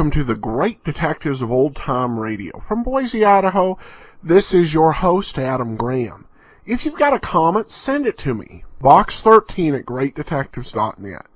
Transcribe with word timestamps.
Welcome 0.00 0.18
to 0.18 0.24
the 0.24 0.34
Great 0.34 0.82
Detectives 0.82 1.42
of 1.42 1.52
Old 1.52 1.76
Time 1.76 2.18
Radio. 2.18 2.64
From 2.66 2.82
Boise, 2.82 3.22
Idaho, 3.22 3.76
this 4.22 4.54
is 4.54 4.72
your 4.72 4.92
host, 4.92 5.38
Adam 5.38 5.76
Graham. 5.76 6.24
If 6.64 6.86
you've 6.86 6.98
got 6.98 7.12
a 7.12 7.20
comment, 7.20 7.68
send 7.68 8.06
it 8.06 8.16
to 8.20 8.32
me. 8.32 8.64
Box13 8.82 9.78
at 9.78 9.84
greatdetectives.net. 9.84 11.26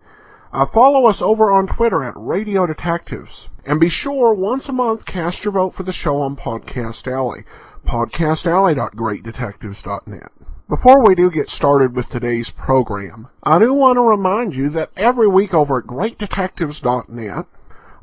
Uh, 0.51 0.65
follow 0.65 1.05
us 1.05 1.21
over 1.21 1.51
on 1.51 1.67
Twitter 1.67 2.03
at 2.03 2.15
Radio 2.17 2.67
Detectives. 2.67 3.51
And 3.67 3.79
be 3.79 3.91
sure, 3.91 4.33
once 4.33 4.67
a 4.71 4.73
month, 4.73 5.05
cast 5.05 5.45
your 5.45 5.53
vote 5.53 5.75
for 5.75 5.83
the 5.83 5.93
show 5.93 6.23
on 6.23 6.35
Podcast 6.35 7.07
Alley. 7.07 7.45
podcastalley.greatdetectives.net. 7.87 10.33
Before 10.71 11.07
we 11.07 11.15
do 11.15 11.31
get 11.31 11.51
started 11.51 11.95
with 11.95 12.09
today's 12.09 12.49
program, 12.49 13.29
I 13.43 13.59
do 13.59 13.75
want 13.75 13.99
to 13.99 14.01
remind 14.01 14.55
you 14.55 14.71
that 14.71 14.89
every 14.97 15.29
week 15.29 15.53
over 15.53 15.81
at 15.81 15.85
greatdetectives.net, 15.85 17.45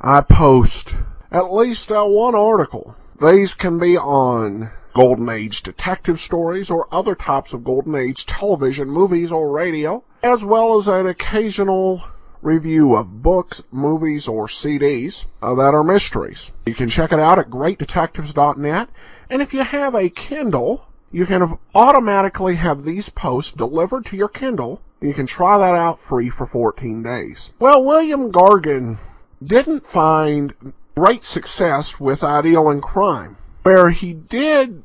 I 0.03 0.21
post 0.21 0.95
at 1.31 1.53
least 1.53 1.91
uh, 1.91 2.03
one 2.05 2.33
article. 2.33 2.95
These 3.21 3.53
can 3.53 3.77
be 3.77 3.95
on 3.95 4.71
Golden 4.95 5.29
Age 5.29 5.61
detective 5.61 6.19
stories 6.19 6.71
or 6.71 6.87
other 6.91 7.13
types 7.13 7.53
of 7.53 7.63
Golden 7.63 7.93
Age 7.93 8.25
television, 8.25 8.89
movies, 8.89 9.31
or 9.31 9.51
radio, 9.51 10.03
as 10.23 10.43
well 10.43 10.75
as 10.79 10.87
an 10.87 11.05
occasional 11.05 12.03
review 12.41 12.95
of 12.95 13.21
books, 13.21 13.61
movies, 13.69 14.27
or 14.27 14.47
CDs 14.47 15.27
uh, 15.39 15.53
that 15.53 15.75
are 15.75 15.83
mysteries. 15.83 16.51
You 16.65 16.73
can 16.73 16.89
check 16.89 17.11
it 17.11 17.19
out 17.19 17.37
at 17.37 17.51
greatdetectives.net, 17.51 18.89
and 19.29 19.39
if 19.39 19.53
you 19.53 19.63
have 19.63 19.93
a 19.93 20.09
Kindle, 20.09 20.87
you 21.11 21.27
can 21.27 21.59
automatically 21.75 22.55
have 22.55 22.83
these 22.83 23.09
posts 23.09 23.53
delivered 23.53 24.07
to 24.07 24.17
your 24.17 24.29
Kindle. 24.29 24.81
You 24.99 25.13
can 25.13 25.27
try 25.27 25.59
that 25.59 25.75
out 25.75 26.01
free 26.01 26.31
for 26.31 26.47
14 26.47 27.03
days. 27.03 27.53
Well, 27.59 27.83
William 27.85 28.31
Gargan 28.31 28.97
didn't 29.43 29.87
find 29.87 30.73
great 30.95 31.23
success 31.23 31.99
with 31.99 32.23
I 32.23 32.41
Deal 32.41 32.69
in 32.69 32.81
Crime. 32.81 33.37
Where 33.63 33.89
he 33.89 34.13
did 34.13 34.83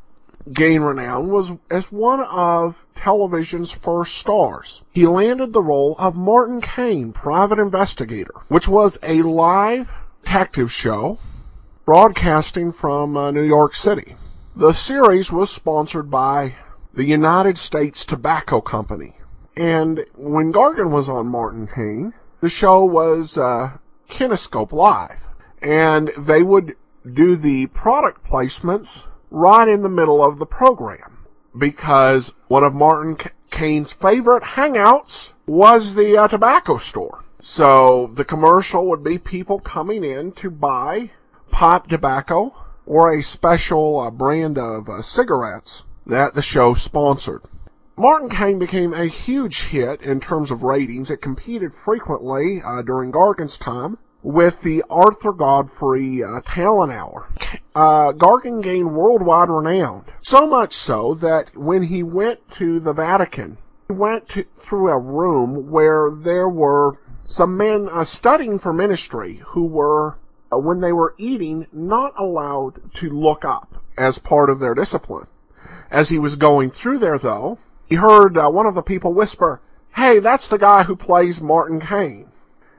gain 0.53 0.83
renown 0.83 1.29
was 1.29 1.53
as 1.71 1.91
one 1.91 2.21
of 2.21 2.77
television's 2.95 3.73
first 3.73 4.17
stars. 4.17 4.83
He 4.93 5.07
landed 5.07 5.53
the 5.53 5.63
role 5.63 5.97
of 5.99 6.15
Martin 6.15 6.61
Kane, 6.61 7.13
Private 7.13 7.59
Investigator, 7.59 8.35
which 8.49 8.69
was 8.69 8.99
a 9.03 9.23
live 9.23 9.93
detective 10.23 10.73
show 10.73 11.19
broadcasting 11.85 12.73
from 12.73 13.17
uh, 13.17 13.31
New 13.31 13.43
York 13.43 13.75
City. 13.75 14.17
The 14.57 14.73
series 14.73 15.31
was 15.31 15.51
sponsored 15.51 16.11
by 16.11 16.55
the 16.95 17.05
United 17.05 17.59
States 17.59 18.05
Tobacco 18.05 18.61
Company. 18.61 19.17
And 19.57 20.05
when 20.17 20.53
Gargan 20.53 20.91
was 20.91 21.09
on 21.09 21.29
Martin 21.29 21.69
Kane, 21.73 22.13
the 22.41 22.49
show 22.49 22.85
was 22.85 23.39
uh, 23.39 23.79
Kinescope 24.09 24.73
Live. 24.73 25.25
And 25.63 26.11
they 26.19 26.43
would 26.43 26.77
do 27.11 27.37
the 27.37 27.67
product 27.69 28.25
placements 28.25 29.07
right 29.31 29.69
in 29.69 29.83
the 29.83 29.89
middle 29.89 30.25
of 30.25 30.39
the 30.39 30.47
program. 30.47 31.19
Because 31.57 32.35
one 32.49 32.65
of 32.65 32.75
Martin 32.75 33.19
Kane's 33.51 33.93
favorite 33.93 34.43
hangouts 34.43 35.33
was 35.47 35.95
the 35.95 36.17
uh, 36.17 36.29
tobacco 36.29 36.79
store. 36.79 37.25
So 37.41 38.11
the 38.13 38.25
commercial 38.25 38.89
would 38.89 39.05
be 39.05 39.19
people 39.19 39.61
coming 39.61 40.05
in 40.05 40.33
to 40.33 40.51
buy 40.51 41.11
pipe 41.51 41.87
tobacco 41.87 42.55
or 42.85 43.13
a 43.13 43.23
special 43.23 44.01
uh, 44.01 44.11
brand 44.11 44.59
of 44.59 44.89
uh, 44.89 45.03
cigarettes 45.03 45.87
that 46.07 46.35
the 46.35 46.43
show 46.43 46.75
sponsored. 46.75 47.43
Martin 47.99 48.29
Kane 48.29 48.59
became 48.59 48.93
a 48.93 49.07
huge 49.07 49.69
hit 49.69 50.03
in 50.03 50.21
terms 50.21 50.51
of 50.51 50.63
ratings. 50.63 51.11
It 51.11 51.23
competed 51.23 51.73
frequently 51.83 52.61
uh, 52.63 52.83
during 52.83 53.11
Gargan's 53.11 53.57
time 53.57 53.97
with 54.23 54.61
the 54.61 54.85
Arthur 54.91 55.33
Godfrey 55.33 56.23
uh, 56.23 56.41
Talent 56.45 56.93
Hour. 56.93 57.27
Uh, 57.75 58.13
Gargan 58.13 58.63
gained 58.63 58.95
worldwide 58.95 59.49
renown, 59.49 60.05
so 60.21 60.47
much 60.47 60.75
so 60.75 61.15
that 61.15 61.57
when 61.57 61.85
he 61.85 62.03
went 62.03 62.39
to 62.59 62.81
the 62.81 62.93
Vatican, 62.93 63.57
he 63.89 63.95
went 63.95 64.29
to, 64.29 64.45
through 64.59 64.91
a 64.91 64.99
room 64.99 65.71
where 65.71 66.11
there 66.11 66.51
were 66.51 66.99
some 67.25 67.57
men 67.57 67.89
uh, 67.91 68.05
studying 68.05 68.59
for 68.59 68.75
ministry 68.75 69.41
who 69.47 69.67
were, 69.67 70.19
uh, 70.53 70.59
when 70.59 70.81
they 70.81 70.93
were 70.93 71.15
eating, 71.17 71.67
not 71.73 72.13
allowed 72.19 72.95
to 72.97 73.09
look 73.09 73.43
up 73.47 73.83
as 73.97 74.19
part 74.19 74.51
of 74.51 74.61
their 74.61 74.75
discipline. 74.75 75.29
As 75.91 76.11
he 76.11 76.19
was 76.19 76.37
going 76.37 76.71
through 76.71 76.99
there, 76.99 77.19
though, 77.19 77.59
he 77.87 77.95
heard 77.95 78.37
uh, 78.37 78.51
one 78.51 78.67
of 78.67 78.75
the 78.75 78.83
people 78.83 79.15
whisper, 79.15 79.61
Hey, 79.95 80.19
that's 80.19 80.49
the 80.49 80.59
guy 80.59 80.83
who 80.83 80.97
plays 80.97 81.41
Martin 81.41 81.81
Kane. 81.81 82.29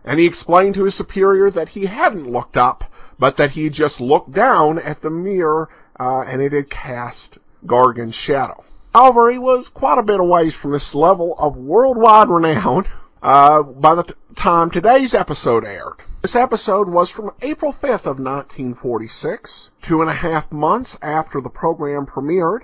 And 0.04 0.20
he 0.20 0.26
explained 0.26 0.76
to 0.76 0.84
his 0.84 0.96
superior 0.96 1.50
that 1.50 1.70
he 1.70 1.86
hadn't 1.86 2.30
looked 2.30 2.58
up, 2.58 2.84
but 3.18 3.38
that 3.38 3.52
he 3.52 3.70
just 3.70 4.00
looked 4.00 4.32
down 4.32 4.78
at 4.80 5.02
the 5.02 5.10
mirror, 5.10 5.70
uh, 6.00 6.22
and 6.22 6.42
it 6.42 6.54
had 6.54 6.70
cast 6.70 7.40
Gargan's 7.66 8.16
shadow. 8.16 8.64
However, 8.94 9.32
he 9.32 9.38
was 9.38 9.70
quite 9.70 9.98
a 9.98 10.04
bit 10.04 10.20
away 10.20 10.50
from 10.50 10.72
this 10.72 10.96
level 10.96 11.36
of 11.38 11.58
worldwide 11.58 12.30
renown 12.30 12.86
uh, 13.22 13.64
by 13.64 13.96
the 13.96 14.04
t- 14.04 14.14
time 14.36 14.70
today's 14.70 15.14
episode 15.14 15.66
aired. 15.66 16.04
This 16.22 16.36
episode 16.36 16.90
was 16.90 17.10
from 17.10 17.32
April 17.42 17.72
5th 17.74 18.06
of 18.06 18.20
1946, 18.20 19.72
two 19.82 20.02
and 20.02 20.10
a 20.10 20.14
half 20.14 20.52
months 20.52 20.98
after 21.02 21.40
the 21.40 21.50
program 21.50 22.06
premiered, 22.06 22.62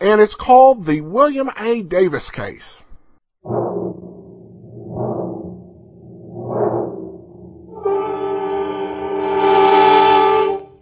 and 0.00 0.20
it's 0.20 0.34
called 0.34 0.86
the 0.86 1.02
William 1.02 1.50
A. 1.58 1.82
Davis 1.82 2.30
Case. 2.30 2.84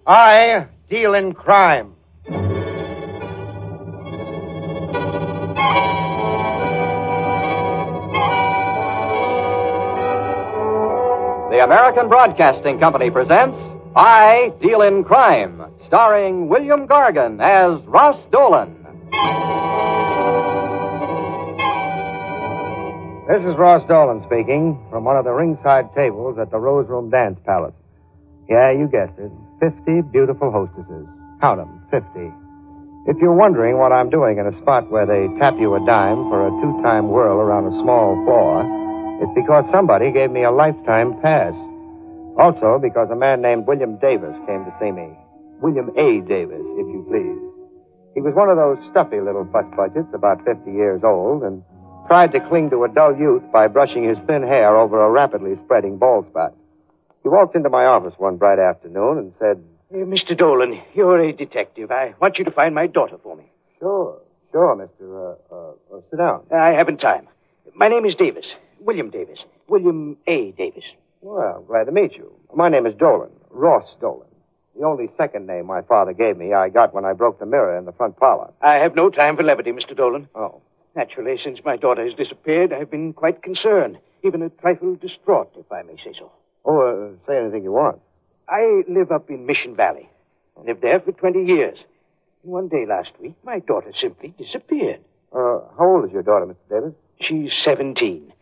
I 0.06 0.68
deal 0.88 1.14
in 1.14 1.34
crime. 1.34 1.94
The 11.50 11.64
American 11.64 12.08
Broadcasting 12.08 12.78
Company 12.78 13.10
presents 13.10 13.58
I 13.96 14.52
Deal 14.60 14.82
in 14.82 15.02
Crime, 15.02 15.62
starring 15.88 16.48
William 16.48 16.86
Gargan 16.86 17.40
as 17.42 17.84
Ross 17.86 18.16
Dolan. 18.30 18.87
This 23.28 23.44
is 23.44 23.54
Ross 23.56 23.86
Dolan 23.86 24.24
speaking 24.24 24.80
from 24.90 25.04
one 25.04 25.16
of 25.16 25.24
the 25.24 25.32
ringside 25.32 25.94
tables 25.94 26.38
at 26.40 26.50
the 26.50 26.58
Rose 26.58 26.88
Room 26.88 27.10
Dance 27.10 27.38
Palace. 27.44 27.74
Yeah, 28.48 28.70
you 28.72 28.88
guessed 28.88 29.18
it. 29.18 29.30
Fifty 29.60 30.00
beautiful 30.00 30.50
hostesses. 30.50 31.06
Count 31.42 31.60
'em, 31.60 31.82
fifty. 31.90 32.32
If 33.06 33.18
you're 33.20 33.34
wondering 33.34 33.78
what 33.78 33.92
I'm 33.92 34.10
doing 34.10 34.38
in 34.38 34.46
a 34.46 34.52
spot 34.60 34.90
where 34.90 35.06
they 35.06 35.28
tap 35.38 35.54
you 35.58 35.74
a 35.74 35.86
dime 35.86 36.28
for 36.30 36.46
a 36.46 36.50
two-time 36.60 37.10
whirl 37.10 37.38
around 37.40 37.66
a 37.66 37.80
small 37.82 38.16
floor, 38.24 38.64
it's 39.22 39.32
because 39.34 39.70
somebody 39.70 40.10
gave 40.10 40.30
me 40.30 40.44
a 40.44 40.50
lifetime 40.50 41.20
pass. 41.20 41.54
Also, 42.38 42.78
because 42.80 43.10
a 43.10 43.16
man 43.16 43.42
named 43.42 43.66
William 43.66 43.96
Davis 43.98 44.36
came 44.46 44.64
to 44.64 44.74
see 44.80 44.90
me. 44.90 45.10
William 45.60 45.90
A. 45.96 46.20
Davis, 46.20 46.64
if 46.76 46.86
you 46.86 47.04
please. 47.08 47.47
He 48.18 48.22
was 48.22 48.34
one 48.34 48.50
of 48.50 48.58
those 48.58 48.82
stuffy 48.90 49.20
little 49.20 49.44
bus 49.44 49.62
budgets, 49.76 50.10
about 50.12 50.44
50 50.44 50.72
years 50.72 51.02
old, 51.04 51.44
and 51.44 51.62
tried 52.08 52.32
to 52.32 52.40
cling 52.48 52.68
to 52.70 52.82
a 52.82 52.88
dull 52.88 53.14
youth 53.16 53.44
by 53.52 53.68
brushing 53.68 54.02
his 54.02 54.18
thin 54.26 54.42
hair 54.42 54.76
over 54.76 55.06
a 55.06 55.08
rapidly 55.08 55.54
spreading 55.64 55.98
bald 55.98 56.26
spot. 56.30 56.52
He 57.22 57.28
walked 57.28 57.54
into 57.54 57.70
my 57.70 57.84
office 57.84 58.14
one 58.18 58.36
bright 58.36 58.58
afternoon 58.58 59.18
and 59.18 59.32
said, 59.38 59.62
Uh, 59.94 60.02
Mr. 60.02 60.36
Dolan, 60.36 60.82
you're 60.94 61.20
a 61.20 61.32
detective. 61.32 61.92
I 61.92 62.14
want 62.20 62.38
you 62.38 62.44
to 62.46 62.50
find 62.50 62.74
my 62.74 62.88
daughter 62.88 63.18
for 63.22 63.36
me. 63.36 63.44
Sure, 63.78 64.20
sure, 64.50 64.74
Mr. 64.74 65.06
Uh, 65.06 65.54
uh, 65.54 65.96
uh, 65.96 66.00
sit 66.10 66.16
down. 66.18 66.42
I 66.50 66.70
haven't 66.76 66.98
time. 66.98 67.28
My 67.76 67.86
name 67.86 68.04
is 68.04 68.16
Davis. 68.16 68.46
William 68.80 69.10
Davis. 69.10 69.38
William 69.68 70.16
A. 70.26 70.50
Davis. 70.58 70.82
Well, 71.20 71.62
glad 71.68 71.84
to 71.84 71.92
meet 71.92 72.14
you. 72.14 72.32
My 72.52 72.68
name 72.68 72.84
is 72.84 72.94
Dolan, 72.98 73.30
Ross 73.50 73.86
Dolan. 74.00 74.26
The 74.78 74.84
only 74.86 75.10
second 75.16 75.46
name 75.46 75.66
my 75.66 75.82
father 75.82 76.12
gave 76.12 76.36
me 76.36 76.54
I 76.54 76.68
got 76.68 76.94
when 76.94 77.04
I 77.04 77.12
broke 77.12 77.40
the 77.40 77.46
mirror 77.46 77.76
in 77.76 77.84
the 77.84 77.92
front 77.92 78.16
parlor. 78.16 78.52
I 78.62 78.74
have 78.74 78.94
no 78.94 79.10
time 79.10 79.36
for 79.36 79.42
levity, 79.42 79.72
Mr. 79.72 79.96
Dolan. 79.96 80.28
Oh. 80.36 80.60
Naturally, 80.94 81.36
since 81.42 81.58
my 81.64 81.76
daughter 81.76 82.04
has 82.04 82.14
disappeared, 82.14 82.72
I've 82.72 82.90
been 82.90 83.12
quite 83.12 83.42
concerned, 83.42 83.98
even 84.24 84.42
a 84.42 84.50
trifle 84.50 84.94
distraught, 84.94 85.50
if 85.56 85.70
I 85.72 85.82
may 85.82 85.96
say 85.96 86.12
so. 86.18 86.30
Oh, 86.64 86.80
uh, 86.80 87.26
say 87.26 87.38
anything 87.38 87.64
you 87.64 87.72
want. 87.72 88.00
I 88.48 88.82
live 88.88 89.10
up 89.10 89.28
in 89.30 89.46
Mission 89.46 89.74
Valley. 89.74 90.08
I 90.56 90.66
Lived 90.66 90.82
there 90.82 91.00
for 91.00 91.12
20 91.12 91.44
years. 91.44 91.78
And 92.44 92.52
one 92.52 92.68
day 92.68 92.84
last 92.88 93.10
week, 93.20 93.34
my 93.44 93.58
daughter 93.58 93.92
simply 94.00 94.32
disappeared. 94.38 95.00
Uh, 95.32 95.60
how 95.76 95.86
old 95.86 96.04
is 96.06 96.12
your 96.12 96.22
daughter, 96.22 96.46
Mr. 96.46 96.70
Davis? 96.70 96.94
She's 97.20 97.52
17. 97.64 98.32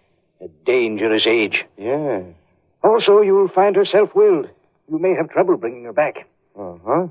A 0.43 0.49
dangerous 0.67 1.27
age. 1.27 1.65
Yeah. 1.79 2.23
Also, 2.85 3.23
you'll 3.23 3.49
find 3.49 3.75
her 3.77 3.87
self-willed. 3.87 4.49
You 4.91 4.99
may 4.99 5.15
have 5.15 5.31
trouble 5.31 5.57
bringing 5.57 5.85
her 5.85 5.93
back. 5.93 6.29
Uh-huh. 6.59 7.09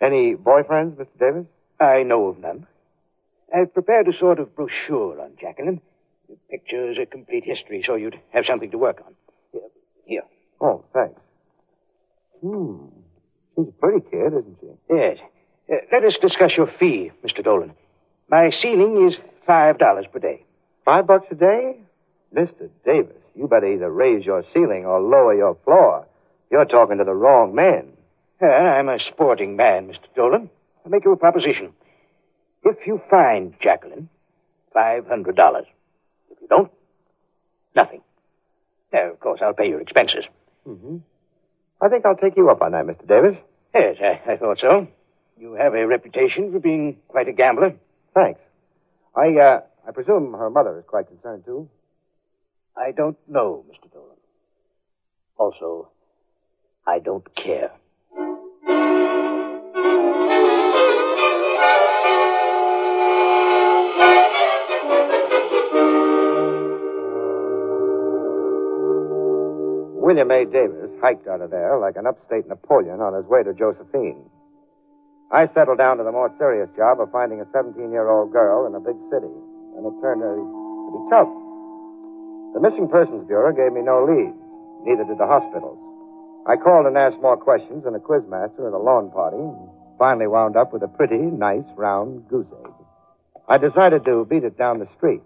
Any 0.00 0.34
boyfriends, 0.34 0.94
Mr. 0.96 1.18
Davis? 1.18 1.46
I 1.80 2.02
know 2.02 2.26
of 2.28 2.38
none. 2.38 2.66
I've 3.54 3.72
prepared 3.74 4.08
a 4.08 4.16
sort 4.18 4.38
of 4.38 4.54
brochure 4.54 5.20
on 5.20 5.32
Jacqueline. 5.40 5.80
Pictures 6.50 6.96
a 7.02 7.06
complete 7.06 7.42
history, 7.44 7.82
so 7.84 7.96
you'd 7.96 8.18
have 8.32 8.44
something 8.46 8.70
to 8.70 8.78
work 8.78 9.02
on. 9.04 9.14
Here. 9.52 9.62
Here. 10.04 10.22
Oh, 10.60 10.84
thanks. 10.94 11.20
Hmm. 12.40 12.86
She's 13.56 13.66
a 13.68 13.72
pretty 13.72 14.00
kid, 14.10 14.28
isn't 14.28 14.56
she? 14.60 14.66
Yes. 14.88 15.18
Uh, 15.70 15.76
let 15.92 16.04
us 16.04 16.16
discuss 16.22 16.52
your 16.56 16.70
fee, 16.78 17.10
Mr. 17.24 17.42
Dolan. 17.42 17.72
My 18.30 18.50
ceiling 18.62 19.08
is 19.08 19.16
five 19.44 19.78
dollars 19.78 20.06
per 20.12 20.20
day. 20.20 20.44
Five 20.84 21.08
bucks 21.08 21.26
a 21.32 21.34
day? 21.34 21.80
Mr. 22.34 22.70
Davis, 22.86 23.16
you 23.34 23.48
better 23.48 23.66
either 23.66 23.90
raise 23.90 24.24
your 24.24 24.44
ceiling 24.54 24.84
or 24.86 25.00
lower 25.00 25.34
your 25.34 25.56
floor. 25.64 26.06
You're 26.50 26.64
talking 26.64 26.98
to 26.98 27.04
the 27.04 27.14
wrong 27.14 27.54
man. 27.54 27.92
I'm 28.42 28.88
a 28.88 28.98
sporting 29.12 29.56
man, 29.56 29.88
Mr. 29.88 30.14
Dolan. 30.16 30.50
I'll 30.84 30.90
make 30.90 31.04
you 31.04 31.12
a 31.12 31.16
proposition. 31.16 31.72
If 32.64 32.86
you 32.86 33.00
find 33.10 33.54
Jacqueline, 33.62 34.08
five 34.72 35.06
hundred 35.06 35.36
dollars. 35.36 35.66
If 36.30 36.38
you 36.40 36.48
don't, 36.48 36.70
nothing. 37.76 38.02
Uh, 38.92 39.12
of 39.12 39.20
course, 39.20 39.40
I'll 39.42 39.54
pay 39.54 39.68
your 39.68 39.80
expenses. 39.80 40.24
Mm-hmm. 40.66 40.96
I 41.80 41.88
think 41.88 42.04
I'll 42.04 42.16
take 42.16 42.36
you 42.36 42.50
up 42.50 42.60
on 42.62 42.72
that, 42.72 42.84
Mr. 42.86 43.06
Davis. 43.06 43.36
Yes, 43.74 43.96
I, 44.02 44.32
I 44.32 44.36
thought 44.36 44.58
so. 44.60 44.88
You 45.38 45.54
have 45.54 45.74
a 45.74 45.86
reputation 45.86 46.52
for 46.52 46.58
being 46.58 46.98
quite 47.08 47.28
a 47.28 47.32
gambler. 47.32 47.74
Thanks. 48.14 48.40
I, 49.16 49.36
uh, 49.38 49.60
I 49.86 49.92
presume 49.92 50.32
her 50.34 50.50
mother 50.50 50.78
is 50.78 50.84
quite 50.86 51.08
concerned, 51.08 51.44
too? 51.46 51.68
I 52.76 52.90
don't 52.90 53.16
know, 53.28 53.64
Mr. 53.70 53.90
Dolan. 53.92 54.16
Also, 55.38 55.88
I 56.90 56.98
don't 56.98 57.22
care. 57.36 57.70
William 70.02 70.32
A. 70.32 70.44
Davis 70.50 70.90
hiked 71.00 71.28
out 71.28 71.40
of 71.40 71.52
there 71.52 71.78
like 71.78 71.94
an 71.94 72.08
upstate 72.08 72.48
Napoleon 72.48 72.98
on 72.98 73.14
his 73.14 73.24
way 73.30 73.44
to 73.44 73.54
Josephine. 73.54 74.26
I 75.30 75.46
settled 75.54 75.78
down 75.78 75.98
to 75.98 76.02
the 76.02 76.10
more 76.10 76.34
serious 76.38 76.68
job 76.76 76.98
of 76.98 77.12
finding 77.12 77.40
a 77.40 77.46
17 77.52 77.92
year 77.92 78.10
old 78.10 78.32
girl 78.32 78.66
in 78.66 78.74
a 78.74 78.80
big 78.80 78.98
city, 79.14 79.30
and 79.78 79.86
it 79.86 79.94
turned 80.02 80.26
out 80.26 80.34
to 80.34 80.90
be 80.90 81.02
tough. 81.06 81.30
The 82.58 82.58
Missing 82.58 82.88
Persons 82.90 83.28
Bureau 83.28 83.54
gave 83.54 83.70
me 83.70 83.80
no 83.86 84.02
leads, 84.02 84.34
neither 84.82 85.06
did 85.06 85.22
the 85.22 85.30
hospitals. 85.30 85.78
I 86.46 86.56
called 86.56 86.86
and 86.86 86.96
asked 86.96 87.20
more 87.20 87.36
questions 87.36 87.84
than 87.84 87.94
a 87.94 88.00
quizmaster 88.00 88.66
at 88.66 88.72
a 88.72 88.78
lawn 88.78 89.10
party, 89.10 89.36
and 89.36 89.68
finally 89.98 90.26
wound 90.26 90.56
up 90.56 90.72
with 90.72 90.82
a 90.82 90.88
pretty, 90.88 91.18
nice, 91.18 91.66
round 91.76 92.28
goose 92.28 92.46
egg. 92.64 92.72
I 93.48 93.58
decided 93.58 94.04
to 94.06 94.24
beat 94.24 94.44
it 94.44 94.56
down 94.56 94.78
the 94.78 94.88
street. 94.96 95.22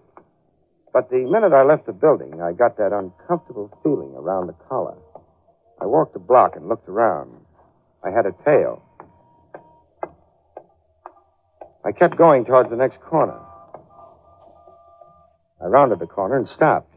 But 0.91 1.09
the 1.09 1.23
minute 1.29 1.53
I 1.53 1.63
left 1.63 1.85
the 1.85 1.93
building, 1.93 2.41
I 2.41 2.51
got 2.53 2.77
that 2.77 2.91
uncomfortable 2.91 3.71
feeling 3.83 4.13
around 4.15 4.47
the 4.47 4.55
collar. 4.67 4.97
I 5.79 5.85
walked 5.85 6.15
a 6.15 6.19
block 6.19 6.55
and 6.55 6.67
looked 6.67 6.89
around. 6.89 7.31
I 8.03 8.11
had 8.11 8.25
a 8.25 8.31
tail. 8.43 8.81
I 11.85 11.91
kept 11.91 12.17
going 12.17 12.45
towards 12.45 12.69
the 12.69 12.75
next 12.75 12.99
corner. 13.01 13.39
I 15.61 15.67
rounded 15.67 15.99
the 15.99 16.07
corner 16.07 16.37
and 16.37 16.47
stopped. 16.49 16.93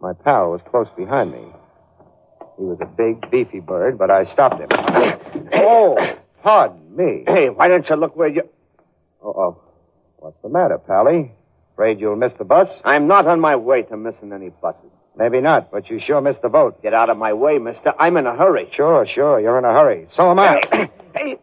My 0.00 0.12
pal 0.12 0.50
was 0.50 0.60
close 0.70 0.88
behind 0.96 1.32
me. 1.32 1.44
He 2.60 2.66
was 2.66 2.76
a 2.82 2.84
big, 2.84 3.30
beefy 3.30 3.60
bird, 3.60 3.96
but 3.96 4.10
I 4.10 4.30
stopped 4.34 4.60
him. 4.60 4.68
Oh, 5.54 5.96
pardon 6.42 6.94
me. 6.94 7.24
Hey, 7.26 7.48
why 7.48 7.68
don't 7.68 7.88
you 7.88 7.96
look 7.96 8.14
where 8.14 8.28
you. 8.28 8.42
Uh-oh. 9.24 9.58
What's 10.18 10.36
the 10.42 10.50
matter, 10.50 10.76
Pally? 10.76 11.32
Afraid 11.72 12.00
you'll 12.00 12.16
miss 12.16 12.32
the 12.36 12.44
bus? 12.44 12.68
I'm 12.84 13.08
not 13.08 13.26
on 13.26 13.40
my 13.40 13.56
way 13.56 13.80
to 13.84 13.96
missing 13.96 14.34
any 14.34 14.50
buses. 14.50 14.90
Maybe 15.16 15.40
not, 15.40 15.70
but 15.70 15.88
you 15.88 16.00
sure 16.06 16.20
missed 16.20 16.42
the 16.42 16.50
boat. 16.50 16.82
Get 16.82 16.92
out 16.92 17.08
of 17.08 17.16
my 17.16 17.32
way, 17.32 17.56
mister. 17.56 17.94
I'm 17.98 18.18
in 18.18 18.26
a 18.26 18.36
hurry. 18.36 18.70
Sure, 18.76 19.06
sure. 19.14 19.40
You're 19.40 19.58
in 19.58 19.64
a 19.64 19.72
hurry. 19.72 20.08
So 20.14 20.30
am 20.30 20.38
I. 20.38 20.60
Hey, 20.70 20.90
hey, 21.14 21.36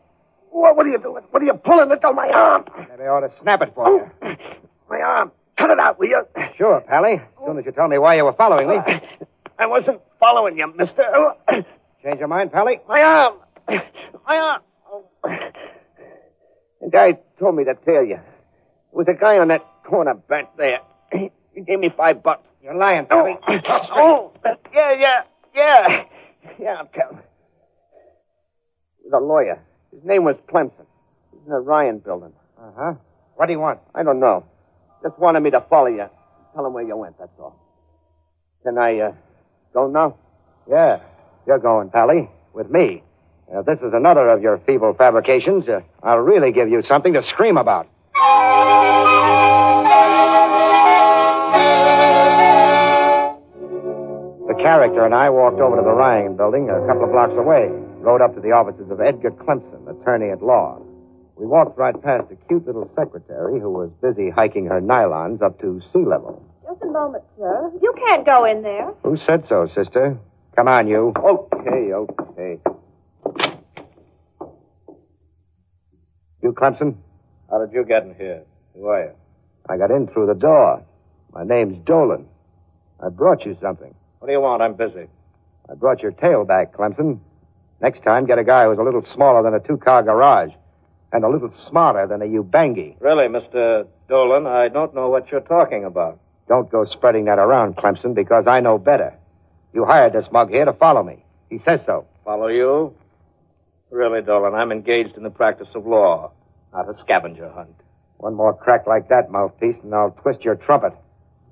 what, 0.52 0.78
what 0.78 0.86
are 0.86 0.90
you 0.90 1.00
doing? 1.00 1.24
What 1.32 1.42
are 1.42 1.46
you 1.48 1.56
pulling 1.56 1.90
it 1.90 2.06
on 2.06 2.16
my 2.16 2.28
arm? 2.30 2.66
Maybe 2.92 3.02
I 3.02 3.08
ought 3.08 3.22
to 3.22 3.32
snap 3.42 3.64
it 3.64 3.74
for 3.74 3.90
you. 3.90 4.08
Oh, 4.22 4.36
my 4.90 5.00
arm. 5.00 5.32
Cut 5.58 5.72
it 5.72 5.80
out, 5.80 5.98
will 5.98 6.10
you? 6.10 6.22
Sure, 6.60 6.80
Pally. 6.88 7.14
As 7.14 7.22
soon 7.48 7.58
as 7.58 7.66
you 7.66 7.72
tell 7.72 7.88
me 7.88 7.98
why 7.98 8.16
you 8.18 8.24
were 8.26 8.34
following 8.34 8.70
me. 8.70 8.76
I 9.60 9.66
wasn't 9.66 10.02
following 10.20 10.58
you, 10.58 10.72
mister. 10.76 11.04
Change 12.04 12.20
your 12.20 12.28
mind, 12.28 12.52
Pally? 12.52 12.80
My 12.88 13.02
arm. 13.02 13.36
My 14.28 14.38
arm. 14.38 14.62
The 16.82 16.90
guy 16.92 17.20
told 17.40 17.56
me 17.56 17.64
to 17.66 17.74
tell 17.74 18.04
you. 18.04 18.18
There 18.18 18.94
was 18.94 19.08
a 19.10 19.20
guy 19.20 19.40
on 19.40 19.48
that 19.50 19.66
corner 19.84 20.14
back 20.14 20.56
there. 20.58 20.80
He 21.12 21.62
gave 21.62 21.80
me 21.80 21.90
five 21.96 22.22
bucks. 22.22 22.44
You're 22.64 22.76
lying, 22.76 23.08
Pally. 23.08 23.34
Oh, 23.48 24.32
oh, 24.46 24.56
yeah, 24.74 24.94
yeah, 24.94 25.22
yeah. 25.56 26.04
Yeah, 26.60 26.76
I'll 26.80 26.86
tell. 26.88 27.20
He 29.02 29.10
was 29.10 29.14
a 29.14 29.20
lawyer. 29.26 29.60
His 29.92 30.04
name 30.04 30.24
was 30.24 30.36
Clemson. 30.52 30.86
He's 31.32 31.42
in 31.46 31.52
the 31.52 31.60
Ryan 31.60 32.00
building. 32.00 32.34
Uh-huh. 32.60 32.94
What 33.36 33.48
do 33.48 33.54
you 33.54 33.60
want? 33.60 33.80
I 33.96 34.04
don't 34.04 34.20
know. 34.20 34.46
Just 35.04 35.18
wanted 35.20 35.42
me 35.42 35.52
to 35.52 35.62
follow 35.70 35.88
you. 35.88 36.06
Tell 36.54 36.66
him 36.66 36.74
where 36.74 36.84
you 36.84 36.96
went, 36.98 37.18
that's 37.20 37.32
all. 37.40 37.60
Can 38.64 38.78
I, 38.78 39.00
uh, 39.00 39.12
go 39.78 39.88
now? 39.88 40.18
Yeah, 40.68 41.02
you're 41.46 41.60
going, 41.60 41.90
Pally, 41.92 42.28
with 42.54 42.72
me. 42.72 43.04
If 43.50 43.66
this 43.66 43.78
is 43.80 43.94
another 43.94 44.30
of 44.30 44.42
your 44.42 44.58
feeble 44.66 44.96
fabrications, 44.98 45.70
uh, 45.70 45.82
I'll 46.02 46.18
really 46.18 46.52
give 46.52 46.68
you 46.68 46.82
something 46.82 47.14
to 47.14 47.22
scream 47.22 47.58
about. 47.58 47.88
The 54.48 54.58
character 54.60 55.06
and 55.06 55.14
I 55.14 55.30
walked 55.30 55.62
over 55.62 55.78
to 55.78 55.84
the 55.84 55.94
Ryan 55.94 56.36
building 56.36 56.70
a 56.70 56.86
couple 56.88 57.04
of 57.06 57.12
blocks 57.12 57.38
away, 57.38 57.70
rode 58.02 58.22
up 58.22 58.34
to 58.34 58.42
the 58.42 58.52
offices 58.52 58.90
of 58.90 59.00
Edgar 59.00 59.32
Clemson, 59.32 59.86
attorney 59.88 60.32
at 60.32 60.42
law. 60.42 60.82
We 61.38 61.46
walked 61.46 61.78
right 61.78 61.94
past 62.02 62.32
a 62.32 62.36
cute 62.48 62.66
little 62.66 62.90
secretary 62.96 63.60
who 63.60 63.70
was 63.70 63.92
busy 64.02 64.32
hiking 64.32 64.66
her 64.66 64.82
nylons 64.82 65.42
up 65.44 65.60
to 65.62 65.80
sea 65.94 66.04
level. 66.04 66.44
Just 66.64 66.82
a 66.82 66.88
moment, 66.88 67.24
sir. 67.38 67.72
You 67.80 67.94
can't 68.08 68.26
go 68.26 68.46
in 68.46 68.64
there. 68.64 68.92
Who 69.04 69.18
said 69.28 69.44
so, 69.48 69.68
sister? 69.76 70.18
Come 70.56 70.68
on, 70.68 70.88
you. 70.88 71.14
Okay, 71.16 71.94
okay. 71.94 72.60
You, 76.42 76.54
Clemson? 76.54 76.96
How 77.52 77.64
did 77.64 77.72
you 77.72 77.86
get 77.86 78.04
in 78.04 78.16
here? 78.16 78.42
Who 78.74 78.88
are 78.88 79.04
you? 79.04 79.12
I 79.70 79.78
got 79.78 79.92
in 79.92 80.08
through 80.08 80.28
the 80.28 80.34
door. 80.34 80.84
My 81.34 81.44
name's 81.44 81.78
Dolan. 81.86 82.26
I 83.00 83.10
brought 83.10 83.46
you 83.46 83.56
something. 83.62 83.94
What 84.18 84.28
do 84.28 84.34
you 84.34 84.42
want? 84.42 84.64
I'm 84.64 84.74
busy. 84.74 85.08
I 85.70 85.76
brought 85.76 86.02
your 86.02 86.14
tail 86.14 86.46
back, 86.46 86.76
Clemson. 86.76 87.20
Next 87.80 88.02
time, 88.04 88.26
get 88.26 88.40
a 88.40 88.44
guy 88.44 88.66
who's 88.66 88.80
a 88.80 88.84
little 88.84 89.06
smaller 89.14 89.44
than 89.44 89.54
a 89.54 89.60
two-car 89.60 90.02
garage 90.02 90.50
and 91.12 91.24
a 91.24 91.30
little 91.30 91.54
smarter 91.70 92.08
than 92.08 92.22
a 92.22 92.26
Ubangi. 92.26 92.96
Really, 93.00 93.28
Mr. 93.28 93.88
Dolan, 94.10 94.46
I 94.46 94.68
don't 94.68 94.94
know 94.94 95.10
what 95.10 95.32
you're 95.32 95.42
talking 95.42 95.86
about. 95.86 96.20
Don't 96.48 96.70
go 96.72 96.86
spreading 96.86 97.26
that 97.26 97.40
around, 97.40 97.76
Clemson, 97.76 98.14
because 98.16 98.46
I 98.48 98.60
know 98.60 98.78
better. 98.78 99.14
You 99.74 99.86
hired 99.86 100.14
this 100.14 100.26
mug 100.32 100.50
here 100.50 100.66
to 100.66 100.74
follow 100.74 101.04
me. 101.04 101.24
He 101.50 101.60
says 101.60 101.82
so. 101.86 102.06
Follow 102.24 102.48
you? 102.48 102.94
Really, 103.90 104.22
Dolan, 104.22 104.54
I'm 104.54 104.72
engaged 104.72 105.16
in 105.16 105.24
the 105.24 105.30
practice 105.30 105.68
of 105.76 105.86
law, 105.86 106.32
not 106.74 106.90
a 106.90 106.98
scavenger 107.00 107.50
hunt. 107.50 107.76
One 108.18 108.34
more 108.34 108.54
crack 108.54 108.86
like 108.88 109.10
that, 109.10 109.32
mouthpiece, 109.32 109.78
and 109.84 109.94
I'll 109.94 110.12
twist 110.22 110.42
your 110.44 110.56
trumpet. 110.56 110.94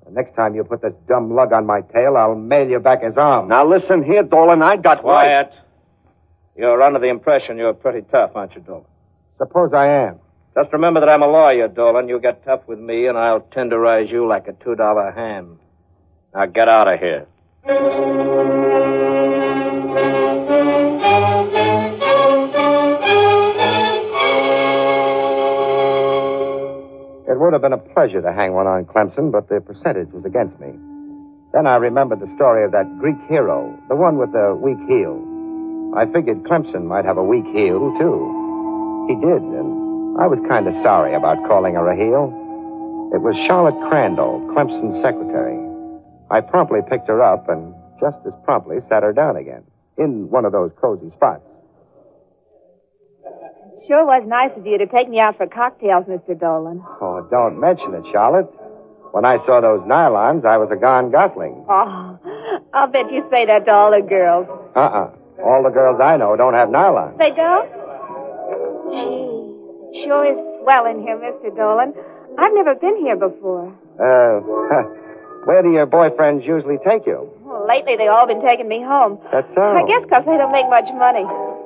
The 0.04 0.12
next 0.12 0.36
time 0.36 0.54
you 0.54 0.64
put 0.64 0.82
this 0.82 0.92
dumb 1.08 1.34
lug 1.34 1.52
on 1.52 1.66
my 1.66 1.80
tail, 1.80 2.16
I'll 2.16 2.34
mail 2.34 2.68
you 2.68 2.78
back 2.78 3.02
his 3.02 3.16
arm. 3.16 3.48
Now 3.48 3.66
listen 3.66 4.02
here, 4.04 4.22
Dolan. 4.22 4.62
I 4.62 4.76
got 4.76 5.00
quiet. 5.00 5.50
You're 6.56 6.82
under 6.82 7.00
the 7.00 7.08
impression 7.08 7.56
you're 7.56 7.74
pretty 7.74 8.02
tough, 8.10 8.32
aren't 8.34 8.54
you, 8.54 8.60
Dolan? 8.60 8.84
Suppose 9.38 9.72
I 9.74 9.86
am. 10.08 10.18
Just 10.54 10.72
remember 10.72 11.00
that 11.00 11.08
I'm 11.10 11.22
a 11.22 11.26
lawyer, 11.26 11.68
Dolan. 11.68 12.08
You 12.08 12.18
get 12.18 12.42
tough 12.44 12.62
with 12.66 12.78
me, 12.78 13.06
and 13.06 13.18
I'll 13.18 13.40
tenderize 13.40 14.10
you 14.10 14.26
like 14.26 14.48
a 14.48 14.52
two-dollar 14.64 15.12
ham. 15.12 15.58
Now 16.34 16.46
get 16.46 16.68
out 16.68 16.88
of 16.88 16.98
here. 16.98 17.26
It 27.28 27.38
would 27.38 27.52
have 27.52 27.60
been 27.60 27.74
a 27.74 27.78
pleasure 27.92 28.22
to 28.22 28.32
hang 28.32 28.54
one 28.54 28.66
on 28.66 28.86
Clemson, 28.86 29.30
but 29.30 29.50
the 29.50 29.60
percentage 29.60 30.08
was 30.12 30.24
against 30.24 30.58
me. 30.58 30.68
Then 31.52 31.66
I 31.66 31.76
remembered 31.76 32.20
the 32.20 32.32
story 32.34 32.64
of 32.64 32.72
that 32.72 32.98
Greek 32.98 33.16
hero, 33.28 33.78
the 33.88 33.96
one 33.96 34.16
with 34.16 34.32
the 34.32 34.56
weak 34.56 34.78
heel. 34.88 35.20
I 35.94 36.06
figured 36.06 36.44
Clemson 36.44 36.86
might 36.86 37.04
have 37.04 37.18
a 37.18 37.22
weak 37.22 37.44
heel, 37.52 37.94
too. 37.98 38.45
He 39.06 39.14
did, 39.14 39.42
and 39.42 40.18
I 40.18 40.26
was 40.26 40.38
kind 40.48 40.66
of 40.66 40.74
sorry 40.82 41.14
about 41.14 41.38
calling 41.46 41.74
her 41.74 41.86
a 41.86 41.96
heel. 41.96 42.32
It 43.14 43.22
was 43.22 43.38
Charlotte 43.46 43.78
Crandall, 43.88 44.42
Clemson's 44.50 44.98
secretary. 45.02 45.54
I 46.30 46.40
promptly 46.40 46.80
picked 46.90 47.06
her 47.06 47.22
up 47.22 47.48
and 47.48 47.72
just 48.00 48.18
as 48.26 48.32
promptly 48.44 48.78
sat 48.88 49.02
her 49.04 49.12
down 49.12 49.36
again 49.36 49.62
in 49.96 50.28
one 50.28 50.44
of 50.44 50.50
those 50.52 50.72
cozy 50.80 51.10
spots. 51.14 51.46
Sure 53.86 54.04
was 54.04 54.24
nice 54.26 54.50
of 54.56 54.66
you 54.66 54.78
to 54.78 54.86
take 54.86 55.08
me 55.08 55.20
out 55.20 55.36
for 55.36 55.46
cocktails, 55.46 56.06
Mr. 56.06 56.38
Dolan. 56.38 56.82
Oh, 57.00 57.26
don't 57.30 57.60
mention 57.60 57.94
it, 57.94 58.02
Charlotte. 58.10 58.50
When 59.12 59.24
I 59.24 59.38
saw 59.46 59.60
those 59.60 59.86
nylons, 59.86 60.44
I 60.44 60.58
was 60.58 60.68
a 60.72 60.76
gone 60.76 61.12
gosling. 61.12 61.64
Oh, 61.70 62.18
I'll 62.74 62.88
bet 62.88 63.12
you 63.12 63.22
say 63.30 63.46
that 63.46 63.64
to 63.66 63.72
all 63.72 63.90
the 63.92 64.02
girls. 64.02 64.46
Uh-uh. 64.74 65.14
All 65.44 65.62
the 65.62 65.70
girls 65.70 66.00
I 66.02 66.16
know 66.16 66.34
don't 66.36 66.54
have 66.54 66.68
nylons. 66.70 67.16
They 67.18 67.30
don't? 67.30 67.85
Gee, 68.90 70.04
sure 70.06 70.24
is 70.26 70.38
swell 70.62 70.86
in 70.86 71.00
here, 71.02 71.16
Mr. 71.18 71.54
Dolan. 71.56 71.94
I've 72.38 72.52
never 72.54 72.74
been 72.74 72.96
here 73.00 73.16
before. 73.16 73.72
Uh, 73.98 74.40
where 75.46 75.62
do 75.62 75.72
your 75.72 75.86
boyfriends 75.86 76.46
usually 76.46 76.76
take 76.86 77.06
you? 77.06 77.30
Well, 77.42 77.66
lately 77.66 77.96
they've 77.96 78.10
all 78.10 78.26
been 78.26 78.42
taking 78.42 78.68
me 78.68 78.82
home. 78.82 79.18
That's 79.32 79.48
so. 79.54 79.62
I 79.62 79.82
guess 79.86 80.04
'cause 80.10 80.24
they 80.26 80.36
don't 80.36 80.52
make 80.52 80.68
much 80.68 80.86
money. 80.94 81.24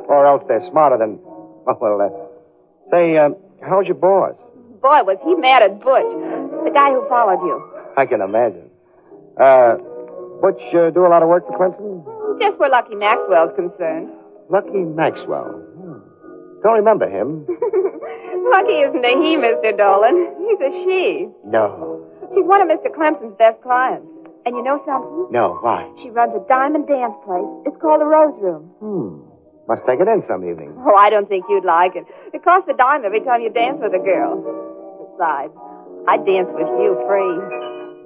Or 0.09 0.27
else 0.27 0.43
they're 0.49 0.65
smarter 0.71 0.99
than. 0.99 1.19
Oh, 1.67 1.77
well, 1.81 2.01
uh, 2.01 2.11
say, 2.91 3.17
uh, 3.19 3.31
how's 3.63 3.87
your 3.87 3.97
boss? 3.97 4.35
Boy, 4.81 5.03
was 5.05 5.19
he 5.25 5.35
mad 5.35 5.63
at 5.63 5.81
Butch, 5.81 6.09
the 6.65 6.71
guy 6.73 6.91
who 6.93 7.05
followed 7.09 7.45
you. 7.45 7.61
I 7.97 8.07
can 8.07 8.21
imagine. 8.23 8.71
Uh, 9.37 9.77
Butch 10.41 10.61
uh, 10.73 10.89
do 10.91 11.05
a 11.05 11.11
lot 11.13 11.23
of 11.23 11.29
work 11.29 11.45
for 11.47 11.53
Clemson? 11.59 12.01
Just 12.41 12.59
where 12.59 12.71
Lucky 12.71 12.95
Maxwell's 12.95 13.53
concerned. 13.57 14.09
Lucky 14.49 14.85
Maxwell. 14.89 15.61
Don't 16.63 16.77
remember 16.77 17.09
him. 17.09 17.47
Lucky 18.51 18.79
isn't 18.85 19.05
a 19.05 19.15
he, 19.23 19.37
Mr. 19.37 19.77
Dolan. 19.77 20.17
He's 20.39 20.61
a 20.61 20.71
she. 20.85 21.29
No. 21.45 22.05
She's 22.35 22.45
one 22.45 22.61
of 22.63 22.69
Mr. 22.69 22.93
Clemson's 22.95 23.37
best 23.39 23.61
clients. 23.63 24.07
And 24.47 24.57
you 24.57 24.63
know 24.65 24.81
something? 24.87 25.29
No, 25.31 25.59
why? 25.61 25.85
She 26.03 26.09
runs 26.11 26.33
a 26.35 26.41
diamond 26.49 26.89
dance 26.89 27.13
place. 27.25 27.45
It's 27.67 27.77
called 27.81 28.01
the 28.01 28.09
Rose 28.09 28.35
Room. 28.41 28.63
Hmm. 28.81 29.29
Must 29.69 29.85
take 29.87 30.01
it 30.01 30.09
in 30.09 30.25
some 30.27 30.43
evening. 30.49 30.75
Oh, 30.81 30.97
I 30.99 31.11
don't 31.11 31.29
think 31.29 31.45
you'd 31.49 31.65
like 31.65 31.95
it. 31.95 32.05
It 32.33 32.43
costs 32.43 32.69
a 32.73 32.77
dime 32.77 33.05
every 33.05 33.21
time 33.21 33.43
you 33.43 33.51
dance 33.51 33.79
with 33.81 33.93
a 33.95 34.03
girl. 34.03 34.41
Besides, 35.13 35.53
I'd 36.09 36.25
dance 36.27 36.49
with 36.57 36.67
you 36.81 36.97
free. 37.07 37.37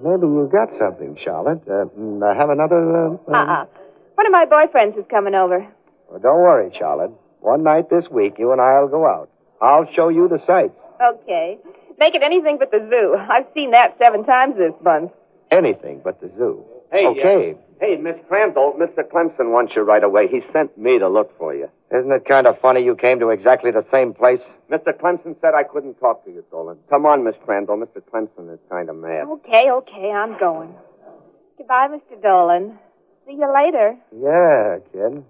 Maybe 0.03 0.27
you 0.27 0.51
got 0.51 0.69
something, 0.79 1.17
Charlotte. 1.25 1.63
Uh, 1.65 1.87
mm, 1.97 2.21
uh, 2.21 2.35
have 2.37 2.51
another. 2.51 3.15
Uh, 3.17 3.33
Uh-uh. 3.33 3.65
One 4.19 4.27
of 4.27 4.33
my 4.33 4.45
boyfriends 4.45 4.99
is 4.99 5.07
coming 5.09 5.35
over. 5.35 5.65
Well, 6.11 6.21
don't 6.21 6.43
worry, 6.43 6.71
Charlotte. 6.79 7.13
One 7.45 7.63
night 7.63 7.91
this 7.91 8.07
week, 8.11 8.37
you 8.39 8.53
and 8.53 8.61
I'll 8.61 8.89
go 8.89 9.07
out. 9.07 9.29
I'll 9.61 9.87
show 9.95 10.09
you 10.09 10.29
the 10.29 10.39
sights. 10.47 10.73
Okay. 10.99 11.59
Make 11.99 12.15
it 12.15 12.23
anything 12.23 12.57
but 12.59 12.71
the 12.71 12.79
zoo. 12.89 13.17
I've 13.31 13.45
seen 13.53 13.73
that 13.73 13.99
seven 13.99 14.25
times 14.25 14.57
this 14.57 14.73
month. 14.83 15.13
Anything 15.51 16.01
but 16.03 16.23
the 16.23 16.31
zoo. 16.39 16.65
Hey, 16.91 17.07
okay. 17.07 17.53
uh, 17.53 17.77
hey, 17.81 17.97
Miss 18.01 18.17
Crandall, 18.29 18.73
Mr. 18.81 19.05
Clemson 19.05 19.53
wants 19.53 19.75
you 19.77 19.83
right 19.83 20.03
away. 20.03 20.27
He 20.27 20.41
sent 20.55 20.79
me 20.79 20.99
to 20.99 21.07
look 21.07 21.37
for 21.37 21.55
you. 21.55 21.69
Isn't 21.95 22.11
it 22.13 22.25
kind 22.25 22.47
of 22.47 22.59
funny 22.63 22.83
you 22.83 22.97
came 22.97 23.21
to 23.21 23.29
exactly 23.29 23.71
the 23.71 23.85
same 23.93 24.15
place? 24.15 24.41
Mr. 24.73 24.99
Clemson 24.99 25.39
said 25.43 25.53
I 25.55 25.65
couldn't 25.65 26.01
talk 26.01 26.25
to 26.25 26.31
you, 26.31 26.43
Dolan. 26.51 26.79
Come 26.89 27.05
on, 27.05 27.25
Miss 27.25 27.35
Crandall. 27.45 27.77
Mr. 27.77 28.01
Clemson 28.11 28.55
is 28.55 28.59
kind 28.71 28.89
of 28.89 28.97
mad. 28.97 29.27
Okay, 29.29 29.71
okay, 29.71 30.11
I'm 30.11 30.39
going. 30.39 30.75
Goodbye, 31.59 31.89
Mr. 31.91 32.23
Dolan. 32.23 32.79
See 33.27 33.35
you 33.35 33.53
later. 33.53 33.97
Yeah, 34.17 34.79
kid. 34.93 35.23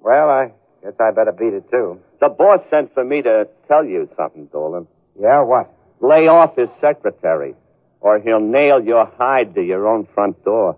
Well, 0.00 0.28
I 0.28 0.52
guess 0.84 0.92
I 1.00 1.10
better 1.12 1.32
beat 1.32 1.54
it, 1.54 1.64
too. 1.70 1.98
The 2.20 2.28
boss 2.28 2.60
sent 2.70 2.92
for 2.92 3.04
me 3.04 3.22
to 3.22 3.48
tell 3.68 3.84
you 3.84 4.08
something, 4.16 4.46
Dolan. 4.52 4.86
Yeah, 5.18 5.42
what? 5.42 5.72
Lay 6.00 6.28
off 6.28 6.56
his 6.56 6.68
secretary, 6.80 7.54
or 8.00 8.20
he'll 8.20 8.40
nail 8.40 8.84
your 8.84 9.10
hide 9.16 9.54
to 9.54 9.62
your 9.62 9.88
own 9.88 10.06
front 10.14 10.44
door. 10.44 10.76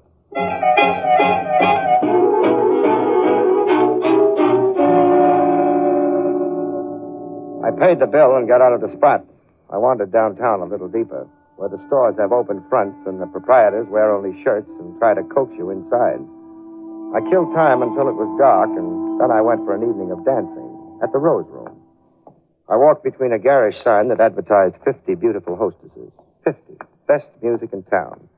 I 7.64 7.70
paid 7.74 7.98
the 7.98 8.06
bill 8.06 8.36
and 8.36 8.46
got 8.46 8.62
out 8.62 8.72
of 8.74 8.80
the 8.80 8.92
spot. 8.96 9.24
I 9.70 9.78
wandered 9.78 10.12
downtown 10.12 10.60
a 10.60 10.66
little 10.66 10.86
deeper, 10.86 11.26
where 11.56 11.68
the 11.68 11.82
stores 11.88 12.14
have 12.18 12.30
open 12.30 12.62
fronts 12.68 12.96
and 13.06 13.20
the 13.20 13.26
proprietors 13.26 13.88
wear 13.88 14.14
only 14.14 14.40
shirts 14.44 14.68
and 14.78 14.96
try 15.00 15.14
to 15.14 15.24
coax 15.24 15.52
you 15.58 15.70
inside. 15.70 16.20
I 17.16 17.24
killed 17.32 17.56
time 17.56 17.80
until 17.80 18.12
it 18.12 18.16
was 18.20 18.28
dark, 18.36 18.68
and 18.76 19.16
then 19.16 19.32
I 19.32 19.40
went 19.40 19.64
for 19.64 19.72
an 19.72 19.80
evening 19.80 20.12
of 20.12 20.20
dancing 20.28 21.00
at 21.00 21.08
the 21.16 21.18
Rose 21.18 21.48
Room. 21.48 21.72
I 22.68 22.76
walked 22.76 23.04
between 23.04 23.32
a 23.32 23.38
garish 23.38 23.80
sign 23.82 24.08
that 24.08 24.20
advertised 24.20 24.76
50 24.84 25.14
beautiful 25.14 25.56
hostesses. 25.56 26.12
50. 26.44 26.60
Best 27.08 27.24
music 27.40 27.72
in 27.72 27.84
town. 27.84 28.28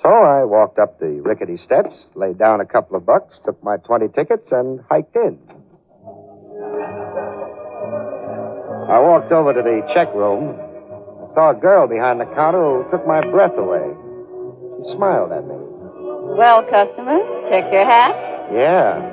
So 0.00 0.08
I 0.08 0.48
walked 0.48 0.78
up 0.78 0.98
the 0.98 1.20
rickety 1.20 1.60
steps, 1.60 1.92
laid 2.14 2.38
down 2.38 2.62
a 2.62 2.64
couple 2.64 2.96
of 2.96 3.04
bucks, 3.04 3.36
took 3.44 3.62
my 3.62 3.76
20 3.84 4.08
tickets, 4.16 4.48
and 4.50 4.80
hiked 4.88 5.14
in. 5.14 5.36
I 8.88 8.96
walked 8.96 9.28
over 9.28 9.52
to 9.52 9.60
the 9.60 9.84
check 9.92 10.08
room. 10.14 10.56
Saw 11.34 11.52
a 11.52 11.60
girl 11.60 11.86
behind 11.86 12.20
the 12.20 12.32
counter 12.32 12.64
who 12.64 12.90
took 12.90 13.06
my 13.06 13.20
breath 13.20 13.58
away. 13.58 13.92
She 14.88 14.96
smiled 14.96 15.32
at 15.32 15.44
me. 15.44 15.75
Well, 16.34 16.62
customer, 16.64 17.18
check 17.48 17.72
your 17.72 17.84
hat. 17.86 18.14
Yeah. 18.52 19.12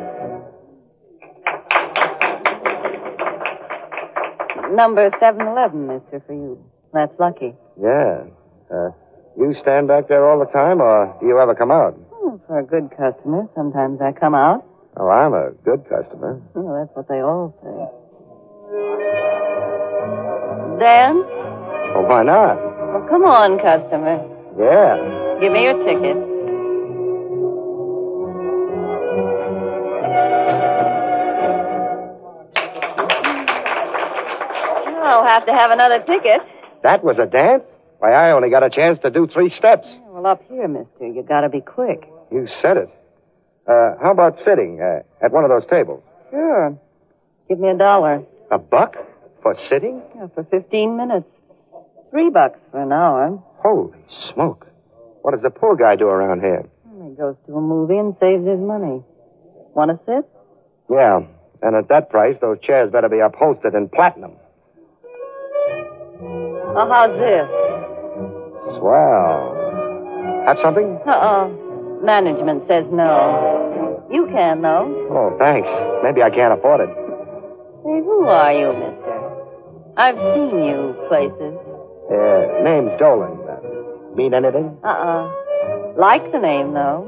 Number 4.73 5.11
711, 5.19 5.87
mister, 5.87 6.23
for 6.25 6.33
you. 6.33 6.57
That's 6.93 7.13
lucky. 7.19 7.53
Yeah. 7.79 8.23
Uh, 8.71 8.89
you 9.37 9.53
stand 9.61 9.87
back 9.87 10.07
there 10.07 10.27
all 10.27 10.39
the 10.39 10.51
time, 10.51 10.81
or 10.81 11.15
do 11.19 11.27
you 11.27 11.39
ever 11.39 11.53
come 11.53 11.71
out? 11.71 11.95
Oh, 12.11 12.41
for 12.47 12.59
a 12.59 12.63
good 12.65 12.89
customer, 12.89 13.47
sometimes 13.55 14.01
I 14.01 14.11
come 14.11 14.33
out. 14.35 14.65
Oh, 14.97 15.09
I'm 15.09 15.33
a 15.33 15.51
good 15.63 15.85
customer. 15.89 16.41
Oh, 16.55 16.73
that's 16.79 16.95
what 16.95 17.07
they 17.07 17.21
all 17.21 17.53
say. 17.61 17.69
Dan? 20.79 21.17
Well, 21.93 22.07
why 22.09 22.23
not? 22.23 22.55
Well, 22.57 23.07
come 23.07 23.23
on, 23.23 23.59
customer. 23.59 24.17
Yeah. 24.57 25.39
Give 25.39 25.51
me 25.53 25.63
your 25.63 25.77
ticket. 25.85 26.32
Have 35.33 35.45
to 35.45 35.51
have 35.53 35.71
another 35.71 35.99
ticket. 35.99 36.41
That 36.83 37.03
was 37.03 37.17
a 37.19 37.25
dance? 37.25 37.63
Why, 37.99 38.11
I 38.11 38.31
only 38.31 38.49
got 38.49 38.63
a 38.63 38.69
chance 38.69 38.99
to 39.03 39.09
do 39.09 39.27
three 39.27 39.49
steps. 39.49 39.87
Well, 40.07 40.27
up 40.27 40.41
here, 40.49 40.67
mister, 40.67 41.07
you 41.07 41.23
gotta 41.27 41.49
be 41.49 41.61
quick. 41.61 42.07
You 42.31 42.47
said 42.61 42.77
it. 42.77 42.89
Uh, 43.67 43.95
how 44.01 44.11
about 44.11 44.37
sitting 44.43 44.81
uh, 44.81 45.25
at 45.25 45.31
one 45.31 45.43
of 45.43 45.49
those 45.49 45.65
tables? 45.69 46.03
Sure. 46.29 46.77
Give 47.47 47.59
me 47.59 47.69
a 47.69 47.77
dollar. 47.77 48.23
A 48.51 48.57
buck 48.57 48.95
for 49.41 49.55
sitting? 49.69 50.01
Yeah, 50.15 50.27
for 50.35 50.43
15 50.43 50.97
minutes. 50.97 51.27
Three 52.11 52.29
bucks 52.29 52.59
for 52.71 52.81
an 52.81 52.91
hour. 52.91 53.41
Holy 53.63 53.97
smoke. 54.33 54.67
What 55.21 55.31
does 55.31 55.41
the 55.41 55.49
poor 55.49 55.75
guy 55.75 55.95
do 55.95 56.07
around 56.07 56.41
here? 56.41 56.67
He 57.03 57.15
goes 57.15 57.35
to 57.47 57.55
a 57.55 57.61
movie 57.61 57.97
and 57.97 58.15
saves 58.19 58.45
his 58.45 58.59
money. 58.59 59.01
Want 59.75 59.91
to 59.91 59.99
sit? 60.05 60.29
Yeah. 60.89 61.21
And 61.61 61.75
at 61.75 61.87
that 61.89 62.09
price, 62.09 62.35
those 62.41 62.57
chairs 62.61 62.91
better 62.91 63.09
be 63.09 63.19
upholstered 63.19 63.73
in 63.73 63.87
platinum. 63.89 64.33
Oh, 66.75 66.87
how's 66.89 67.13
this? 67.21 67.47
Swell. 68.79 69.53
Have 70.47 70.57
something? 70.61 70.97
Uh-uh. 71.05 71.47
Management 72.03 72.63
says 72.67 72.85
no. 72.91 74.03
You 74.11 74.27
can, 74.31 74.61
though. 74.61 74.89
Oh, 75.11 75.35
thanks. 75.37 75.69
Maybe 76.03 76.21
I 76.21 76.29
can't 76.29 76.57
afford 76.57 76.81
it. 76.81 76.89
Say, 77.85 78.01
who 78.03 78.25
are 78.25 78.53
you, 78.53 78.73
mister? 78.73 79.13
I've 79.97 80.17
seen 80.33 80.63
you 80.63 80.95
places. 81.07 81.53
Uh, 82.09 82.63
name's 82.65 82.91
Dolan. 82.99 83.37
Uh, 83.45 84.15
mean 84.15 84.33
anything? 84.33 84.75
Uh-uh. 84.83 85.93
Like 85.97 86.31
the 86.31 86.39
name, 86.39 86.73
though. 86.73 87.05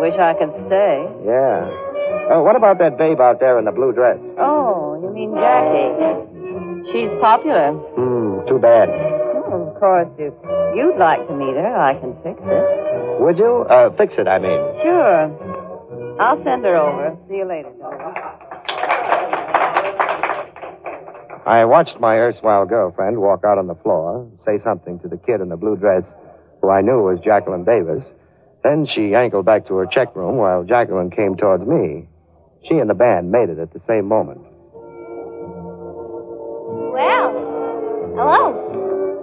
Wish 0.00 0.18
I 0.18 0.34
could 0.34 0.50
stay. 0.66 1.06
Yeah. 1.24 1.70
Oh, 2.34 2.42
what 2.42 2.56
about 2.56 2.78
that 2.78 2.98
babe 2.98 3.20
out 3.20 3.38
there 3.38 3.58
in 3.58 3.64
the 3.64 3.70
blue 3.70 3.92
dress? 3.92 4.18
Oh, 4.38 4.98
you 5.00 5.10
mean 5.14 5.34
Jackie. 5.34 6.33
She's 6.92 7.10
popular. 7.20 7.72
Hmm, 7.96 8.46
too 8.48 8.58
bad. 8.58 8.88
Oh, 9.48 9.68
of 9.68 9.80
course, 9.80 10.08
if 10.18 10.34
you'd 10.76 10.98
like 10.98 11.26
to 11.28 11.34
meet 11.34 11.54
her, 11.56 11.76
I 11.76 11.94
can 12.00 12.14
fix 12.22 12.38
it. 12.40 13.20
Would 13.20 13.38
you? 13.38 13.64
Uh, 13.70 13.90
fix 13.96 14.14
it, 14.18 14.28
I 14.28 14.38
mean. 14.38 14.60
Sure. 14.82 15.30
I'll 16.20 16.42
send 16.44 16.64
her 16.64 16.76
over. 16.76 17.16
See 17.28 17.36
you 17.36 17.44
later, 17.48 17.70
Dolan. 17.80 18.14
I 21.46 21.64
watched 21.66 22.00
my 22.00 22.16
erstwhile 22.16 22.64
girlfriend 22.64 23.18
walk 23.18 23.44
out 23.44 23.58
on 23.58 23.66
the 23.66 23.74
floor, 23.76 24.26
say 24.46 24.58
something 24.64 24.98
to 25.00 25.08
the 25.08 25.18
kid 25.18 25.40
in 25.40 25.50
the 25.50 25.56
blue 25.56 25.76
dress, 25.76 26.04
who 26.62 26.70
I 26.70 26.80
knew 26.80 27.02
was 27.02 27.18
Jacqueline 27.22 27.64
Davis. 27.64 28.02
Then 28.62 28.86
she 28.86 29.14
ankled 29.14 29.44
back 29.44 29.66
to 29.68 29.74
her 29.76 29.86
check 29.86 30.16
room 30.16 30.36
while 30.36 30.64
Jacqueline 30.64 31.10
came 31.10 31.36
towards 31.36 31.66
me. 31.66 32.08
She 32.66 32.76
and 32.76 32.88
the 32.88 32.94
band 32.94 33.30
made 33.30 33.50
it 33.50 33.58
at 33.58 33.74
the 33.74 33.80
same 33.86 34.06
moment. 34.06 34.40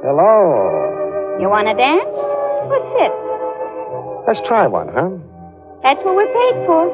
Hello. 0.03 1.37
You 1.39 1.47
want 1.49 1.67
to 1.69 1.75
dance? 1.77 2.09
Let's 2.73 2.89
sit. 2.97 3.13
Let's 4.25 4.41
try 4.47 4.65
one, 4.65 4.89
huh? 4.89 5.13
That's 5.83 6.01
what 6.03 6.15
we're 6.15 6.25
paid 6.25 6.65
for. 6.65 6.89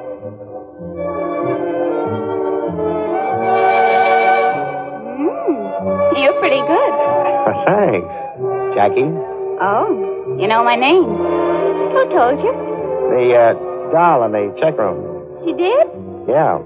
Mm, 5.17 6.19
you're 6.19 6.39
pretty 6.39 6.61
good. 6.67 6.93
Thanks. 7.67 8.11
Jackie? 8.75 9.07
Oh, 9.59 10.37
you 10.39 10.47
know 10.47 10.63
my 10.63 10.75
name. 10.75 11.03
Who 11.03 12.01
told 12.11 12.39
you? 12.43 12.51
The, 13.11 13.23
uh, 13.33 13.91
doll 13.91 14.23
in 14.25 14.31
the 14.31 14.51
check 14.59 14.77
room. 14.77 14.99
She 15.45 15.53
did? 15.53 15.87
Yeah. 16.27 16.59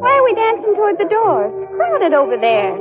Why 0.00 0.10
are 0.10 0.24
we 0.24 0.34
dancing 0.34 0.74
toward 0.74 0.98
the 0.98 1.08
door? 1.08 1.52
It's 1.62 1.72
crowded 1.76 2.14
over 2.14 2.36
there. 2.36 2.74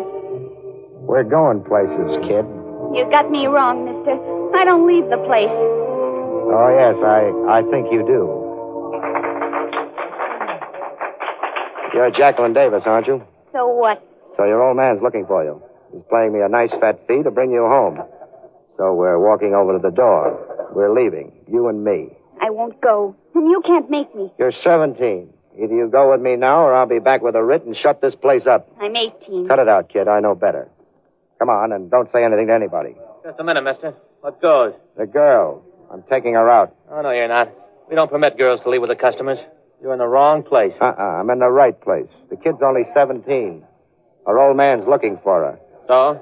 We're 1.03 1.23
going 1.23 1.63
places, 1.63 2.17
kid. 2.27 2.45
You 2.93 3.09
got 3.09 3.29
me 3.31 3.47
wrong, 3.47 3.85
mister. 3.85 4.13
I 4.55 4.65
don't 4.65 4.85
leave 4.85 5.09
the 5.09 5.17
place. 5.25 5.49
Oh, 5.49 6.69
yes, 6.77 6.95
I, 7.01 7.57
I 7.57 7.61
think 7.71 7.91
you 7.91 8.05
do. 8.05 8.43
You're 11.93 12.11
Jacqueline 12.11 12.53
Davis, 12.53 12.83
aren't 12.85 13.07
you? 13.07 13.23
So 13.51 13.67
what? 13.67 14.03
So 14.37 14.45
your 14.45 14.61
old 14.61 14.77
man's 14.77 15.01
looking 15.01 15.25
for 15.25 15.43
you. 15.43 15.61
He's 15.91 16.01
playing 16.09 16.33
me 16.33 16.41
a 16.41 16.49
nice 16.49 16.71
fat 16.79 16.99
fee 17.07 17.23
to 17.23 17.31
bring 17.31 17.51
you 17.51 17.65
home. 17.65 17.99
So 18.77 18.93
we're 18.93 19.19
walking 19.19 19.53
over 19.53 19.73
to 19.73 19.79
the 19.79 19.93
door. 19.93 20.69
We're 20.75 20.93
leaving, 20.93 21.31
you 21.47 21.67
and 21.69 21.83
me. 21.83 22.09
I 22.41 22.49
won't 22.49 22.81
go. 22.81 23.15
And 23.35 23.49
you 23.49 23.61
can't 23.65 23.89
make 23.89 24.13
me. 24.15 24.31
You're 24.37 24.51
17. 24.51 25.29
Either 25.55 25.73
you 25.73 25.87
go 25.91 26.11
with 26.11 26.21
me 26.21 26.35
now 26.35 26.61
or 26.61 26.73
I'll 26.73 26.87
be 26.87 26.99
back 26.99 27.21
with 27.21 27.35
a 27.35 27.43
writ 27.43 27.63
and 27.63 27.75
shut 27.75 28.01
this 28.01 28.15
place 28.15 28.47
up. 28.47 28.67
I'm 28.81 28.95
18. 28.95 29.47
Cut 29.47 29.59
it 29.59 29.69
out, 29.69 29.89
kid. 29.89 30.07
I 30.07 30.19
know 30.19 30.33
better. 30.33 30.67
Come 31.39 31.49
on, 31.49 31.71
and 31.71 31.91
don't 31.91 32.09
say 32.11 32.23
anything 32.23 32.47
to 32.47 32.53
anybody. 32.53 32.95
Just 33.23 33.39
a 33.39 33.43
minute, 33.43 33.63
mister. 33.63 33.93
What 34.21 34.41
goes? 34.41 34.73
The 34.97 35.05
girl. 35.05 35.63
I'm 35.91 36.03
taking 36.09 36.33
her 36.33 36.49
out. 36.49 36.75
Oh, 36.89 37.01
no, 37.01 37.11
you're 37.11 37.27
not. 37.27 37.49
We 37.89 37.95
don't 37.95 38.09
permit 38.09 38.37
girls 38.37 38.61
to 38.63 38.69
leave 38.69 38.81
with 38.81 38.89
the 38.89 38.95
customers. 38.95 39.37
You're 39.81 39.93
in 39.93 39.99
the 39.99 40.07
wrong 40.07 40.43
place. 40.43 40.73
Uh-uh. 40.79 41.01
I'm 41.01 41.29
in 41.29 41.39
the 41.39 41.49
right 41.49 41.79
place. 41.79 42.07
The 42.29 42.37
kid's 42.37 42.59
only 42.65 42.83
17. 42.93 43.63
Her 44.25 44.39
old 44.39 44.55
man's 44.55 44.87
looking 44.87 45.19
for 45.21 45.43
her. 45.43 45.59
So? 45.87 46.21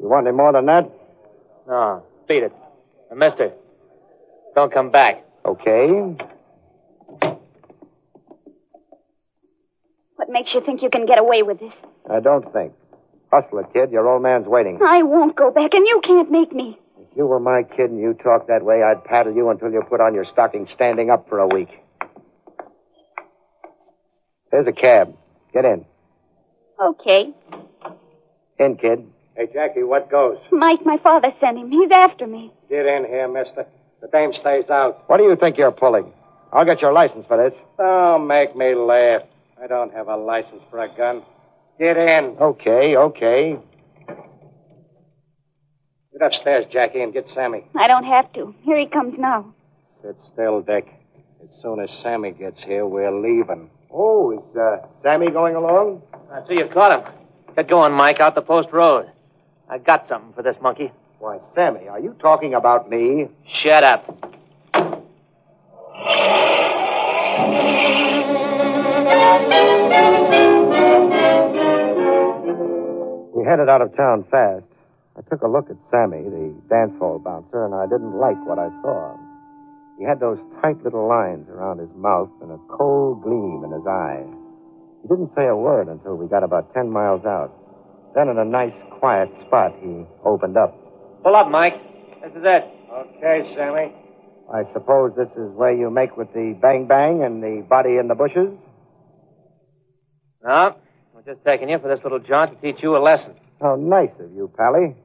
You 0.00 0.08
want 0.08 0.26
any 0.26 0.36
more 0.36 0.52
than 0.52 0.66
that? 0.66 0.90
No. 1.66 2.02
Beat 2.28 2.42
it. 2.42 2.52
And 3.10 3.18
mister, 3.18 3.52
don't 4.54 4.72
come 4.72 4.90
back. 4.90 5.24
Okay. 5.44 5.88
What 10.16 10.28
makes 10.28 10.54
you 10.54 10.60
think 10.64 10.82
you 10.82 10.90
can 10.90 11.06
get 11.06 11.18
away 11.18 11.42
with 11.42 11.58
this? 11.58 11.72
I 12.10 12.20
don't 12.20 12.52
think. 12.52 12.72
Hustle 13.32 13.60
it, 13.60 13.66
kid. 13.72 13.90
Your 13.90 14.08
old 14.08 14.22
man's 14.22 14.46
waiting. 14.46 14.78
I 14.84 15.02
won't 15.02 15.34
go 15.34 15.50
back, 15.50 15.72
and 15.72 15.86
you 15.86 16.00
can't 16.04 16.30
make 16.30 16.52
me. 16.52 16.78
If 16.98 17.16
you 17.16 17.26
were 17.26 17.40
my 17.40 17.62
kid 17.62 17.90
and 17.90 17.98
you 17.98 18.12
talked 18.14 18.48
that 18.48 18.62
way, 18.62 18.82
I'd 18.82 19.04
paddle 19.04 19.34
you 19.34 19.48
until 19.48 19.72
you 19.72 19.82
put 19.88 20.00
on 20.00 20.14
your 20.14 20.26
stocking 20.30 20.68
standing 20.74 21.10
up 21.10 21.28
for 21.28 21.38
a 21.38 21.46
week. 21.48 21.68
There's 24.50 24.66
a 24.66 24.72
cab. 24.72 25.16
Get 25.54 25.64
in. 25.64 25.86
Okay. 26.80 27.32
In, 28.58 28.76
kid. 28.76 29.06
Hey, 29.34 29.48
Jackie, 29.52 29.82
what 29.82 30.10
goes? 30.10 30.36
Mike, 30.50 30.84
my 30.84 30.98
father 30.98 31.28
sent 31.40 31.56
him. 31.56 31.70
He's 31.70 31.90
after 31.90 32.26
me. 32.26 32.52
Get 32.68 32.84
in 32.84 33.06
here, 33.06 33.28
mister. 33.28 33.66
The 34.02 34.08
dame 34.08 34.32
stays 34.38 34.68
out. 34.68 35.04
What 35.08 35.16
do 35.16 35.22
you 35.24 35.36
think 35.36 35.56
you're 35.56 35.72
pulling? 35.72 36.12
I'll 36.52 36.66
get 36.66 36.82
your 36.82 36.92
license 36.92 37.24
for 37.28 37.38
this. 37.38 37.58
Don't 37.78 38.26
make 38.26 38.54
me 38.54 38.74
laugh. 38.74 39.22
I 39.62 39.66
don't 39.68 39.92
have 39.94 40.08
a 40.08 40.16
license 40.16 40.62
for 40.70 40.80
a 40.80 40.94
gun. 40.94 41.22
Get 41.82 41.96
in. 41.96 42.36
Okay, 42.40 42.96
okay. 42.96 43.58
Get 46.12 46.22
upstairs, 46.24 46.64
Jackie, 46.72 47.02
and 47.02 47.12
get 47.12 47.24
Sammy. 47.34 47.64
I 47.76 47.88
don't 47.88 48.04
have 48.04 48.32
to. 48.34 48.54
Here 48.62 48.78
he 48.78 48.86
comes 48.86 49.14
now. 49.18 49.52
Sit 50.00 50.16
still, 50.32 50.62
Dick. 50.62 50.86
As 51.42 51.48
soon 51.60 51.80
as 51.80 51.90
Sammy 52.00 52.30
gets 52.30 52.62
here, 52.64 52.86
we're 52.86 53.10
leaving. 53.10 53.68
Oh, 53.90 54.30
is 54.30 54.56
uh, 54.56 54.86
Sammy 55.02 55.32
going 55.32 55.56
along? 55.56 56.02
I 56.32 56.46
see 56.46 56.54
you 56.54 56.68
caught 56.72 57.00
him. 57.00 57.14
Get 57.56 57.68
going, 57.68 57.92
Mike, 57.94 58.20
out 58.20 58.36
the 58.36 58.42
post 58.42 58.68
road. 58.72 59.10
I 59.68 59.78
got 59.78 60.06
something 60.08 60.34
for 60.34 60.44
this 60.44 60.54
monkey. 60.62 60.92
Why, 61.18 61.40
Sammy, 61.56 61.88
are 61.88 61.98
you 61.98 62.14
talking 62.20 62.54
about 62.54 62.90
me? 62.90 63.26
Shut 63.60 63.82
up. 63.82 64.31
We 73.34 73.44
headed 73.44 73.68
out 73.68 73.80
of 73.80 73.96
town 73.96 74.24
fast. 74.30 74.64
I 75.16 75.20
took 75.28 75.40
a 75.40 75.48
look 75.48 75.68
at 75.68 75.76
Sammy, 75.90 76.20
the 76.24 76.52
dance 76.68 76.92
hall 76.98 77.18
bouncer, 77.18 77.64
and 77.64 77.74
I 77.74 77.88
didn't 77.88 78.12
like 78.16 78.36
what 78.44 78.58
I 78.58 78.68
saw. 78.84 79.16
He 79.98 80.04
had 80.04 80.20
those 80.20 80.38
tight 80.60 80.82
little 80.84 81.08
lines 81.08 81.48
around 81.48 81.78
his 81.78 81.88
mouth 81.96 82.28
and 82.40 82.52
a 82.52 82.60
cold 82.68 83.22
gleam 83.22 83.64
in 83.64 83.72
his 83.72 83.86
eye. 83.86 84.24
He 85.02 85.08
didn't 85.08 85.32
say 85.34 85.46
a 85.46 85.56
word 85.56 85.88
until 85.88 86.16
we 86.16 86.28
got 86.28 86.44
about 86.44 86.72
ten 86.74 86.90
miles 86.90 87.24
out. 87.24 87.52
Then, 88.14 88.28
in 88.28 88.38
a 88.38 88.44
nice, 88.44 88.76
quiet 89.00 89.28
spot, 89.46 89.72
he 89.80 90.04
opened 90.24 90.56
up. 90.56 90.76
Pull 91.22 91.34
up, 91.34 91.50
Mike. 91.50 91.80
This 92.22 92.32
is 92.32 92.44
it. 92.44 92.64
Okay, 92.92 93.54
Sammy. 93.56 93.92
I 94.52 94.64
suppose 94.74 95.12
this 95.16 95.32
is 95.36 95.48
where 95.56 95.72
you 95.72 95.90
make 95.90 96.16
with 96.16 96.32
the 96.34 96.56
bang 96.60 96.86
bang 96.86 97.22
and 97.22 97.42
the 97.42 97.64
body 97.68 97.96
in 97.96 98.08
the 98.08 98.14
bushes? 98.14 98.52
No, 100.44 100.76
we're 101.24 101.34
just 101.34 101.44
taking 101.44 101.68
you 101.68 101.78
for 101.78 101.88
this 101.88 102.02
little 102.02 102.18
jaunt 102.18 102.52
to 102.52 102.72
teach 102.72 102.82
you 102.82 102.96
a 102.96 102.98
lesson. 102.98 103.34
How 103.60 103.76
nice 103.76 104.10
of 104.18 104.32
you, 104.32 104.50
Pally. 104.56 104.96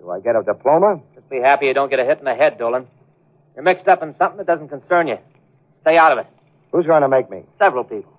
Do 0.00 0.10
I 0.10 0.20
get 0.20 0.36
a 0.36 0.42
diploma? 0.42 1.00
Just 1.14 1.28
be 1.28 1.40
happy 1.40 1.66
you 1.66 1.74
don't 1.74 1.90
get 1.90 1.98
a 1.98 2.04
hit 2.04 2.18
in 2.18 2.24
the 2.24 2.34
head, 2.34 2.58
Dolan. 2.58 2.86
You're 3.54 3.64
mixed 3.64 3.88
up 3.88 4.02
in 4.02 4.14
something 4.18 4.38
that 4.38 4.46
doesn't 4.46 4.68
concern 4.68 5.08
you. 5.08 5.18
Stay 5.82 5.98
out 5.98 6.12
of 6.12 6.18
it. 6.18 6.26
Who's 6.72 6.86
going 6.86 7.02
to 7.02 7.08
make 7.08 7.30
me? 7.30 7.42
Several 7.58 7.84
people. 7.84 8.12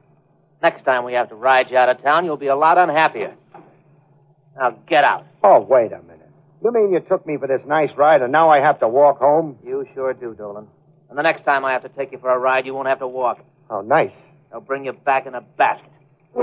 Next 0.62 0.83
time 0.83 1.05
we 1.05 1.13
have 1.13 1.29
to 1.29 1.35
ride 1.35 1.67
you 1.71 1.77
out 1.77 1.89
of 1.89 2.01
town, 2.03 2.25
you'll 2.25 2.38
be 2.38 2.47
a 2.47 2.55
lot 2.55 2.77
unhappier. 2.77 3.33
Now 4.57 4.71
get 4.88 5.03
out. 5.03 5.25
Oh, 5.43 5.62
wait 5.62 5.91
a 5.93 6.01
minute. 6.01 6.29
You 6.62 6.71
mean 6.73 6.91
you 6.91 6.99
took 6.99 7.25
me 7.25 7.38
for 7.38 7.47
this 7.47 7.62
nice 7.65 7.89
ride 7.95 8.21
and 8.21 8.31
now 8.31 8.49
I 8.49 8.59
have 8.59 8.79
to 8.81 8.88
walk 8.88 9.19
home? 9.19 9.57
You 9.63 9.88
sure 9.93 10.13
do, 10.13 10.35
Dolan. 10.35 10.67
And 11.09 11.17
the 11.17 11.21
next 11.23 11.45
time 11.45 11.63
I 11.63 11.71
have 11.71 11.83
to 11.83 11.89
take 11.89 12.12
you 12.12 12.19
for 12.19 12.29
a 12.29 12.38
ride, 12.38 12.65
you 12.65 12.73
won't 12.73 12.89
have 12.89 12.99
to 12.99 13.07
walk. 13.07 13.39
Oh, 13.69 13.81
nice. 13.81 14.12
They'll 14.51 14.59
bring 14.59 14.83
you 14.85 14.91
back 14.91 15.25
in 15.25 15.35
a 15.35 15.41
basket. 15.41 15.89
The 16.35 16.41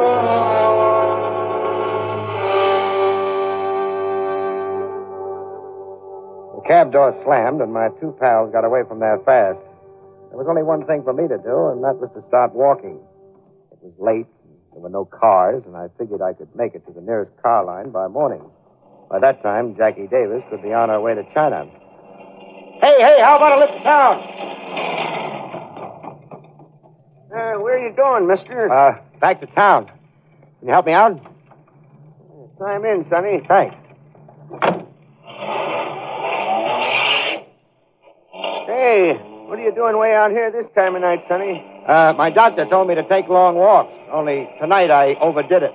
cab 6.67 6.91
door 6.93 7.15
slammed, 7.25 7.61
and 7.61 7.73
my 7.73 7.89
two 8.01 8.17
pals 8.19 8.53
got 8.53 8.65
away 8.65 8.83
from 8.89 8.99
there 8.99 9.19
fast. 9.25 9.59
There 10.31 10.39
was 10.39 10.47
only 10.49 10.65
one 10.65 10.85
thing 10.87 11.05
for 11.05 11.13
me 11.13 11.29
to 11.29 11.39
do, 11.39 11.69
and 11.71 11.85
that 11.85 11.99
was 11.99 12.11
to 12.15 12.23
start 12.27 12.53
walking. 12.53 12.99
It 13.71 13.79
was 13.81 13.93
late, 13.99 14.27
and 14.43 14.59
there 14.73 14.83
were 14.83 14.91
no 14.91 15.05
cars, 15.05 15.63
and 15.67 15.77
I 15.77 15.87
figured 15.99 16.21
I 16.21 16.33
could 16.33 16.53
make 16.57 16.75
it 16.75 16.85
to 16.89 16.93
the 16.93 17.01
nearest 17.01 17.31
car 17.41 17.65
line 17.65 17.91
by 17.91 18.09
morning. 18.09 18.43
By 19.09 19.21
that 19.21 19.41
time, 19.43 19.77
Jackie 19.77 20.09
Davis 20.09 20.43
would 20.51 20.63
be 20.63 20.73
on 20.73 20.89
her 20.89 21.01
way 21.01 21.15
to 21.15 21.23
China. 21.33 21.65
Hey, 22.83 22.97
hey, 22.99 23.21
how 23.23 23.37
about 23.39 23.57
a 23.57 23.61
lift 23.63 23.73
to 23.79 23.83
town? 23.87 24.19
Uh, 27.31 27.61
where 27.63 27.79
are 27.79 27.89
you 27.89 27.95
going, 27.95 28.27
mister? 28.27 28.69
Uh, 28.73 28.99
back 29.27 29.41
to 29.41 29.47
town. 29.57 29.87
Can 29.87 30.69
you 30.69 30.73
help 30.73 30.87
me 30.87 30.93
out? 30.93 31.21
Climb 32.59 32.85
in, 32.85 33.05
Sonny. 33.11 33.43
Thanks. 33.49 33.75
Hey, 38.67 39.19
what 39.49 39.59
are 39.59 39.65
you 39.65 39.75
doing 39.75 39.99
way 39.99 40.15
out 40.15 40.31
here 40.31 40.53
this 40.53 40.67
time 40.77 40.95
of 40.95 41.03
night, 41.03 41.25
Sonny? 41.29 41.61
Uh, 41.89 42.13
my 42.17 42.31
doctor 42.31 42.67
told 42.67 42.87
me 42.87 42.95
to 42.95 43.03
take 43.09 43.27
long 43.29 43.57
walks. 43.57 43.93
Only 44.13 44.49
tonight 44.61 44.93
I 44.93 45.15
overdid 45.21 45.65
it. 45.65 45.75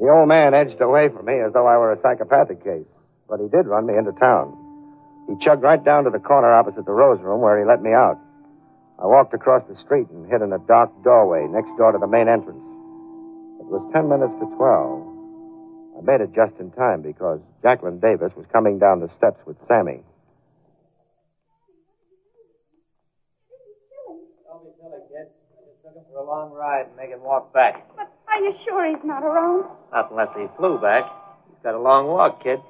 The 0.00 0.08
old 0.10 0.28
man 0.28 0.54
edged 0.54 0.80
away 0.80 1.08
from 1.08 1.26
me 1.26 1.34
as 1.34 1.52
though 1.52 1.68
I 1.68 1.76
were 1.76 1.92
a 1.92 2.00
psychopathic 2.02 2.64
case, 2.64 2.90
but 3.28 3.38
he 3.38 3.46
did 3.46 3.68
run 3.68 3.86
me 3.86 3.96
into 3.96 4.10
town. 4.18 4.61
He 5.32 5.42
chugged 5.42 5.62
right 5.62 5.82
down 5.82 6.04
to 6.04 6.10
the 6.10 6.18
corner 6.18 6.52
opposite 6.52 6.84
the 6.84 6.92
Rose 6.92 7.18
Room 7.22 7.40
where 7.40 7.58
he 7.58 7.64
let 7.64 7.80
me 7.80 7.96
out. 7.96 8.20
I 9.00 9.06
walked 9.08 9.32
across 9.32 9.64
the 9.66 9.80
street 9.80 10.04
and 10.12 10.28
hid 10.30 10.42
in 10.42 10.52
a 10.52 10.60
dark 10.68 10.92
doorway 11.02 11.48
next 11.48 11.72
door 11.78 11.90
to 11.90 11.96
the 11.96 12.06
main 12.06 12.28
entrance. 12.28 12.60
It 13.56 13.64
was 13.64 13.80
ten 13.96 14.12
minutes 14.12 14.36
to 14.44 14.46
twelve. 14.60 15.00
I 15.96 16.04
made 16.04 16.20
it 16.20 16.36
just 16.36 16.52
in 16.60 16.70
time 16.76 17.00
because 17.00 17.40
Jacqueline 17.62 17.98
Davis 17.98 18.36
was 18.36 18.44
coming 18.52 18.78
down 18.78 19.00
the 19.00 19.08
steps 19.16 19.40
with 19.48 19.56
Sammy. 19.66 20.04
Don't 24.44 24.60
be 24.60 24.70
silly, 24.76 25.00
kid. 25.08 25.32
I 25.32 25.64
just 25.64 25.80
took 25.80 25.96
him 25.96 26.04
for 26.12 26.20
a 26.20 26.26
long 26.28 26.52
ride 26.52 26.92
and 26.92 26.96
make 27.00 27.08
him 27.08 27.24
walk 27.24 27.56
back. 27.56 27.88
But 27.96 28.12
are 28.28 28.40
you 28.44 28.52
sure 28.68 28.84
he's 28.84 29.00
not 29.02 29.24
around? 29.24 29.64
Not 29.96 30.10
unless 30.12 30.28
he 30.36 30.44
flew 30.60 30.76
back. 30.76 31.08
He's 31.48 31.64
got 31.64 31.72
a 31.72 31.80
long 31.80 32.06
walk, 32.08 32.44
kid. 32.44 32.60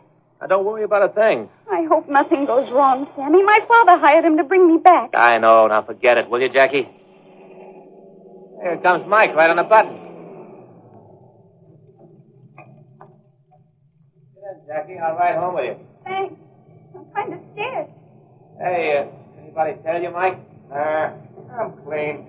Now, 0.42 0.48
don't 0.48 0.64
worry 0.64 0.82
about 0.82 1.08
a 1.08 1.08
thing. 1.14 1.48
I 1.70 1.84
hope 1.88 2.08
nothing 2.08 2.46
goes 2.46 2.68
wrong, 2.72 3.06
Sammy. 3.14 3.44
My 3.44 3.60
father 3.68 3.96
hired 3.96 4.24
him 4.24 4.38
to 4.38 4.42
bring 4.42 4.66
me 4.66 4.78
back. 4.82 5.10
I 5.14 5.38
know. 5.38 5.68
Now, 5.68 5.82
forget 5.84 6.18
it, 6.18 6.28
will 6.28 6.42
you, 6.42 6.48
Jackie? 6.48 6.88
Here 8.60 8.76
comes 8.82 9.06
Mike, 9.06 9.36
right 9.36 9.50
on 9.50 9.56
the 9.56 9.62
button. 9.62 10.00
Jackie. 14.66 14.98
I'll 14.98 15.14
ride 15.14 15.36
home 15.36 15.54
with 15.54 15.64
you. 15.64 15.76
Thanks. 16.04 16.34
I'm 16.96 17.04
kind 17.14 17.34
of 17.34 17.40
scared. 17.52 17.86
Hey, 18.58 18.98
uh, 18.98 19.40
anybody 19.40 19.76
tell 19.84 20.02
you, 20.02 20.10
Mike? 20.10 20.38
Nah, 20.70 21.12
I'm 21.56 21.72
clean. 21.84 22.26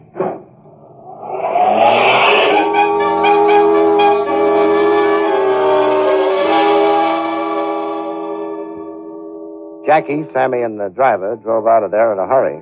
Jackie, 9.93 10.25
Sammy, 10.34 10.65
and 10.65 10.79
the 10.82 10.89
driver 10.89 11.38
drove 11.38 11.69
out 11.69 11.86
of 11.86 11.91
there 11.91 12.10
in 12.10 12.17
a 12.17 12.25
hurry. 12.25 12.58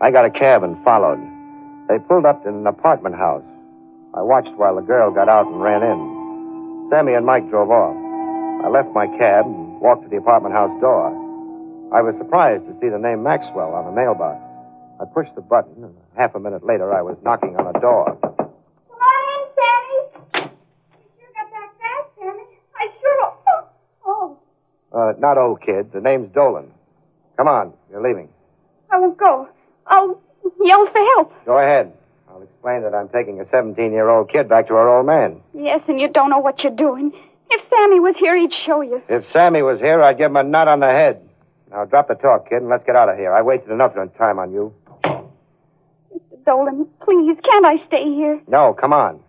I 0.00 0.12
got 0.12 0.22
a 0.22 0.30
cab 0.30 0.62
and 0.62 0.78
followed. 0.86 1.18
They 1.90 1.98
pulled 2.06 2.22
up 2.24 2.46
in 2.46 2.54
an 2.62 2.66
apartment 2.68 3.16
house. 3.16 3.42
I 4.14 4.22
watched 4.22 4.54
while 4.54 4.76
the 4.78 4.86
girl 4.86 5.10
got 5.10 5.28
out 5.28 5.50
and 5.50 5.58
ran 5.60 5.82
in. 5.82 5.98
Sammy 6.86 7.14
and 7.18 7.26
Mike 7.26 7.50
drove 7.50 7.74
off. 7.74 7.98
I 8.62 8.70
left 8.70 8.94
my 8.94 9.10
cab 9.18 9.50
and 9.50 9.82
walked 9.82 10.04
to 10.04 10.08
the 10.14 10.22
apartment 10.22 10.54
house 10.54 10.70
door. 10.78 11.10
I 11.90 12.06
was 12.06 12.14
surprised 12.22 12.62
to 12.70 12.72
see 12.78 12.86
the 12.86 13.02
name 13.02 13.26
Maxwell 13.26 13.74
on 13.74 13.90
the 13.90 13.94
mailbox. 13.98 14.38
I 15.02 15.10
pushed 15.10 15.34
the 15.34 15.42
button, 15.42 15.82
and 15.82 15.94
half 16.14 16.36
a 16.36 16.38
minute 16.38 16.62
later, 16.62 16.94
I 16.94 17.02
was 17.02 17.18
knocking 17.26 17.58
on 17.58 17.66
a 17.66 17.74
door. 17.82 18.14
Come 18.22 18.46
on 18.94 19.22
in, 19.26 19.42
Sammy. 19.58 20.54
You 21.02 21.18
sure 21.18 21.34
got 21.34 21.50
back 21.50 21.70
fast, 21.82 22.14
Sammy. 22.14 22.46
I 22.78 22.86
sure. 23.02 23.26
Oh. 23.50 23.66
oh. 24.06 24.38
Uh, 25.00 25.12
not 25.18 25.38
old 25.38 25.62
kid. 25.62 25.92
The 25.92 26.00
name's 26.00 26.30
Dolan. 26.34 26.70
Come 27.38 27.48
on, 27.48 27.72
you're 27.90 28.02
leaving. 28.02 28.28
I 28.90 28.98
won't 28.98 29.16
go. 29.16 29.48
I'll 29.86 30.20
yell 30.62 30.86
for 30.86 30.98
help. 31.16 31.32
Go 31.46 31.58
ahead. 31.58 31.92
I'll 32.28 32.42
explain 32.42 32.82
that 32.82 32.94
I'm 32.94 33.08
taking 33.08 33.40
a 33.40 33.48
17 33.50 33.92
year 33.92 34.10
old 34.10 34.30
kid 34.30 34.48
back 34.48 34.68
to 34.68 34.74
her 34.74 34.88
old 34.96 35.06
man. 35.06 35.40
Yes, 35.54 35.80
and 35.88 35.98
you 35.98 36.08
don't 36.08 36.28
know 36.28 36.38
what 36.38 36.62
you're 36.62 36.76
doing. 36.76 37.12
If 37.48 37.62
Sammy 37.70 37.98
was 37.98 38.14
here, 38.18 38.36
he'd 38.38 38.52
show 38.66 38.82
you. 38.82 39.00
If 39.08 39.24
Sammy 39.32 39.62
was 39.62 39.80
here, 39.80 40.02
I'd 40.02 40.18
give 40.18 40.26
him 40.26 40.36
a 40.36 40.42
nut 40.42 40.68
on 40.68 40.80
the 40.80 40.86
head. 40.86 41.22
Now 41.70 41.86
drop 41.86 42.08
the 42.08 42.14
talk, 42.14 42.50
kid, 42.50 42.58
and 42.58 42.68
let's 42.68 42.84
get 42.84 42.94
out 42.94 43.08
of 43.08 43.16
here. 43.16 43.32
I 43.32 43.40
wasted 43.40 43.70
enough 43.70 43.94
time 44.18 44.38
on 44.38 44.52
you. 44.52 44.74
Mr. 45.04 46.44
Dolan, 46.44 46.86
please, 47.02 47.38
can't 47.42 47.64
I 47.64 47.76
stay 47.86 48.04
here? 48.04 48.40
No, 48.48 48.74
come 48.78 48.92
on. 48.92 49.20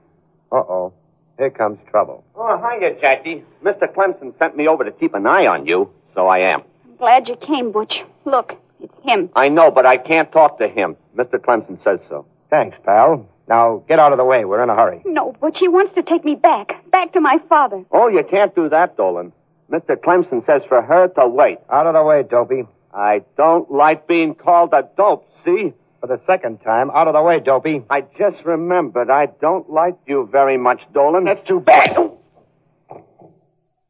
Uh 0.52 0.58
oh. 0.58 0.94
Here 1.38 1.50
comes 1.50 1.80
trouble. 1.90 2.24
Oh, 2.36 2.58
hiya, 2.58 3.00
Jackie. 3.00 3.44
Mr. 3.64 3.92
Clemson 3.94 4.38
sent 4.38 4.56
me 4.56 4.68
over 4.68 4.84
to 4.84 4.92
keep 4.92 5.14
an 5.14 5.26
eye 5.26 5.48
on 5.48 5.66
you, 5.66 5.90
so 6.14 6.28
I 6.28 6.40
am. 6.54 6.62
I'm 6.86 6.98
glad 6.98 7.28
you 7.28 7.36
came, 7.36 7.72
Butch. 7.72 7.94
Look, 8.26 8.54
it's 8.80 8.94
him. 9.04 9.30
I 9.36 9.50
know, 9.50 9.72
but 9.72 9.86
I 9.86 9.98
can't 9.98 10.32
talk 10.32 10.60
to 10.60 10.68
him. 10.68 10.96
Mr. 11.18 11.36
Clemson 11.36 11.84
says 11.84 12.00
so. 12.10 12.26
Thanks, 12.50 12.78
pal. 12.86 13.28
Now 13.48 13.84
get 13.88 14.00
out 14.00 14.12
of 14.12 14.18
the 14.18 14.26
way. 14.26 14.46
We're 14.46 14.62
in 14.64 14.70
a 14.70 14.76
hurry. 14.76 15.02
No, 15.06 15.34
Butch, 15.42 15.58
he 15.60 15.68
wants 15.68 15.96
to 15.96 16.04
take 16.04 16.24
me 16.24 16.36
back. 16.36 16.90
Back 16.92 17.14
to 17.14 17.20
my 17.22 17.38
father. 17.50 17.84
Oh, 17.92 18.08
you 18.08 18.24
can't 18.30 18.54
do 18.54 18.70
that, 18.70 18.96
Dolan. 18.98 19.34
Mr. 19.72 19.96
Clemson 19.96 20.46
says 20.46 20.62
for 20.68 20.82
her 20.82 21.08
to 21.08 21.28
wait. 21.28 21.58
Out 21.72 21.88
of 21.88 21.94
the 21.94 22.04
way, 22.04 22.24
Dopey. 22.24 22.64
I 22.94 23.22
don't 23.38 23.72
like 23.72 24.08
being 24.08 24.36
called 24.36 24.74
a 24.74 24.84
dope, 24.98 25.28
see? 25.46 25.74
For 26.02 26.08
the 26.08 26.20
second 26.26 26.58
time, 26.62 26.90
out 26.90 27.08
of 27.08 27.14
the 27.14 27.22
way, 27.22 27.40
Dopey. 27.40 27.84
I 27.90 28.02
just 28.18 28.44
remembered 28.44 29.12
I 29.12 29.28
don't 29.40 29.70
like 29.70 29.98
you 30.08 30.28
very 30.32 30.58
much, 30.58 30.82
Dolan. 30.94 31.26
That's 31.26 31.48
too 31.48 31.60
bad. 31.60 31.96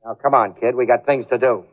Now, 0.04 0.16
come 0.22 0.34
on, 0.34 0.54
kid. 0.56 0.76
We 0.76 0.86
got 0.86 1.06
things 1.06 1.26
to 1.30 1.38
do. 1.38 1.64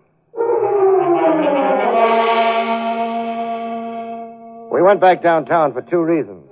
We 4.70 4.83
went 4.83 5.01
back 5.01 5.22
downtown 5.24 5.72
for 5.72 5.83
two 5.83 6.03
reasons. 6.03 6.44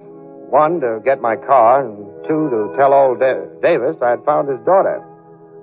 One, 0.50 0.80
to 0.80 1.00
get 1.04 1.20
my 1.20 1.36
car, 1.36 1.84
and 1.86 1.96
two, 2.26 2.50
to 2.50 2.74
tell 2.76 2.92
old 2.92 3.20
Da- 3.20 3.46
Davis 3.62 3.96
I'd 4.02 4.24
found 4.24 4.48
his 4.48 4.58
daughter. 4.66 4.98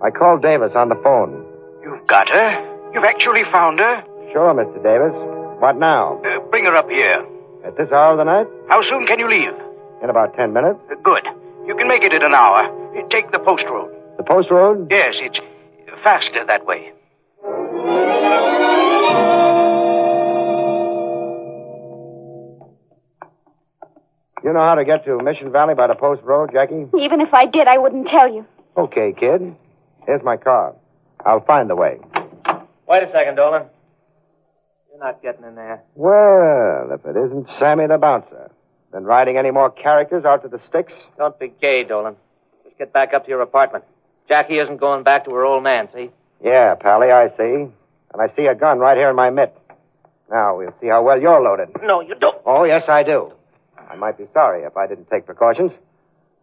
I 0.01 0.11
called 0.11 0.41
Davis 0.41 0.71
on 0.75 0.87
the 0.87 0.95
phone. 1.03 1.43
You've 1.83 2.07
got 2.07 2.29
her? 2.29 2.91
You've 2.93 3.03
actually 3.03 3.43
found 3.51 3.79
her? 3.79 4.03
Sure, 4.31 4.53
Mr. 4.53 4.81
Davis. 4.81 5.11
What 5.59 5.77
now? 5.77 6.21
Uh, 6.23 6.39
bring 6.49 6.65
her 6.65 6.75
up 6.75 6.89
here. 6.89 7.25
At 7.65 7.77
this 7.77 7.89
hour 7.91 8.11
of 8.13 8.17
the 8.17 8.25
night? 8.25 8.47
How 8.67 8.81
soon 8.83 9.05
can 9.07 9.19
you 9.19 9.29
leave? 9.29 9.53
In 10.03 10.09
about 10.09 10.35
ten 10.35 10.51
minutes. 10.53 10.79
Uh, 10.91 10.95
good. 11.03 11.23
You 11.65 11.75
can 11.75 11.87
make 11.87 12.03
it 12.03 12.11
in 12.13 12.21
an 12.23 12.33
hour. 12.33 12.67
Uh, 12.97 13.07
Take 13.09 13.31
the 13.31 13.39
post 13.39 13.63
road. 13.69 13.89
The 14.17 14.23
post 14.23 14.51
road? 14.51 14.87
Yes, 14.91 15.15
it's 15.19 15.39
faster 16.03 16.45
that 16.45 16.65
way. 16.65 16.91
You 24.43 24.51
know 24.51 24.59
how 24.59 24.75
to 24.75 24.83
get 24.83 25.05
to 25.05 25.17
Mission 25.23 25.51
Valley 25.51 25.73
by 25.73 25.87
the 25.87 25.95
post 25.95 26.21
road, 26.23 26.49
Jackie? 26.51 26.85
Even 26.99 27.21
if 27.21 27.33
I 27.33 27.45
did, 27.45 27.67
I 27.67 27.77
wouldn't 27.77 28.07
tell 28.07 28.31
you. 28.33 28.45
Okay, 28.75 29.13
kid. 29.17 29.55
Here's 30.05 30.23
my 30.23 30.35
car. 30.35 30.75
I'll 31.25 31.45
find 31.45 31.69
the 31.69 31.75
way. 31.75 31.97
Wait 32.87 33.03
a 33.03 33.11
second, 33.13 33.35
Dolan. 33.35 33.63
You're 35.03 35.11
not 35.11 35.21
getting 35.21 35.43
in 35.43 35.55
there. 35.55 35.83
Well, 35.95 36.93
if 36.93 37.05
it 37.05 37.19
isn't 37.19 37.49
Sammy 37.59 37.87
the 37.87 37.97
bouncer. 37.97 38.49
Been 38.93 39.03
riding 39.03 39.37
any 39.37 39.51
more 39.51 39.69
characters 39.69 40.23
out 40.23 40.43
to 40.43 40.47
the 40.47 40.61
sticks? 40.69 40.93
Don't 41.17 41.37
be 41.37 41.51
gay, 41.59 41.83
Dolan. 41.83 42.15
Just 42.63 42.77
get 42.77 42.93
back 42.93 43.13
up 43.13 43.25
to 43.25 43.29
your 43.29 43.41
apartment. 43.41 43.83
Jackie 44.29 44.59
isn't 44.59 44.77
going 44.77 45.03
back 45.03 45.25
to 45.25 45.31
her 45.31 45.43
old 45.43 45.61
man, 45.61 45.89
see? 45.93 46.09
Yeah, 46.41 46.75
Pally, 46.75 47.11
I 47.11 47.27
see. 47.35 47.67
And 48.13 48.21
I 48.21 48.33
see 48.33 48.45
a 48.45 48.55
gun 48.55 48.79
right 48.79 48.95
here 48.95 49.09
in 49.09 49.15
my 49.17 49.29
mitt. 49.29 49.53
Now, 50.31 50.57
we'll 50.57 50.73
see 50.79 50.87
how 50.87 51.03
well 51.03 51.19
you're 51.19 51.41
loaded. 51.41 51.75
No, 51.83 51.99
you 51.99 52.15
don't. 52.15 52.37
Oh, 52.45 52.63
yes, 52.63 52.83
I 52.87 53.03
do. 53.03 53.33
I 53.77 53.97
might 53.97 54.17
be 54.17 54.25
sorry 54.33 54.63
if 54.63 54.77
I 54.77 54.87
didn't 54.87 55.09
take 55.09 55.25
precautions. 55.25 55.71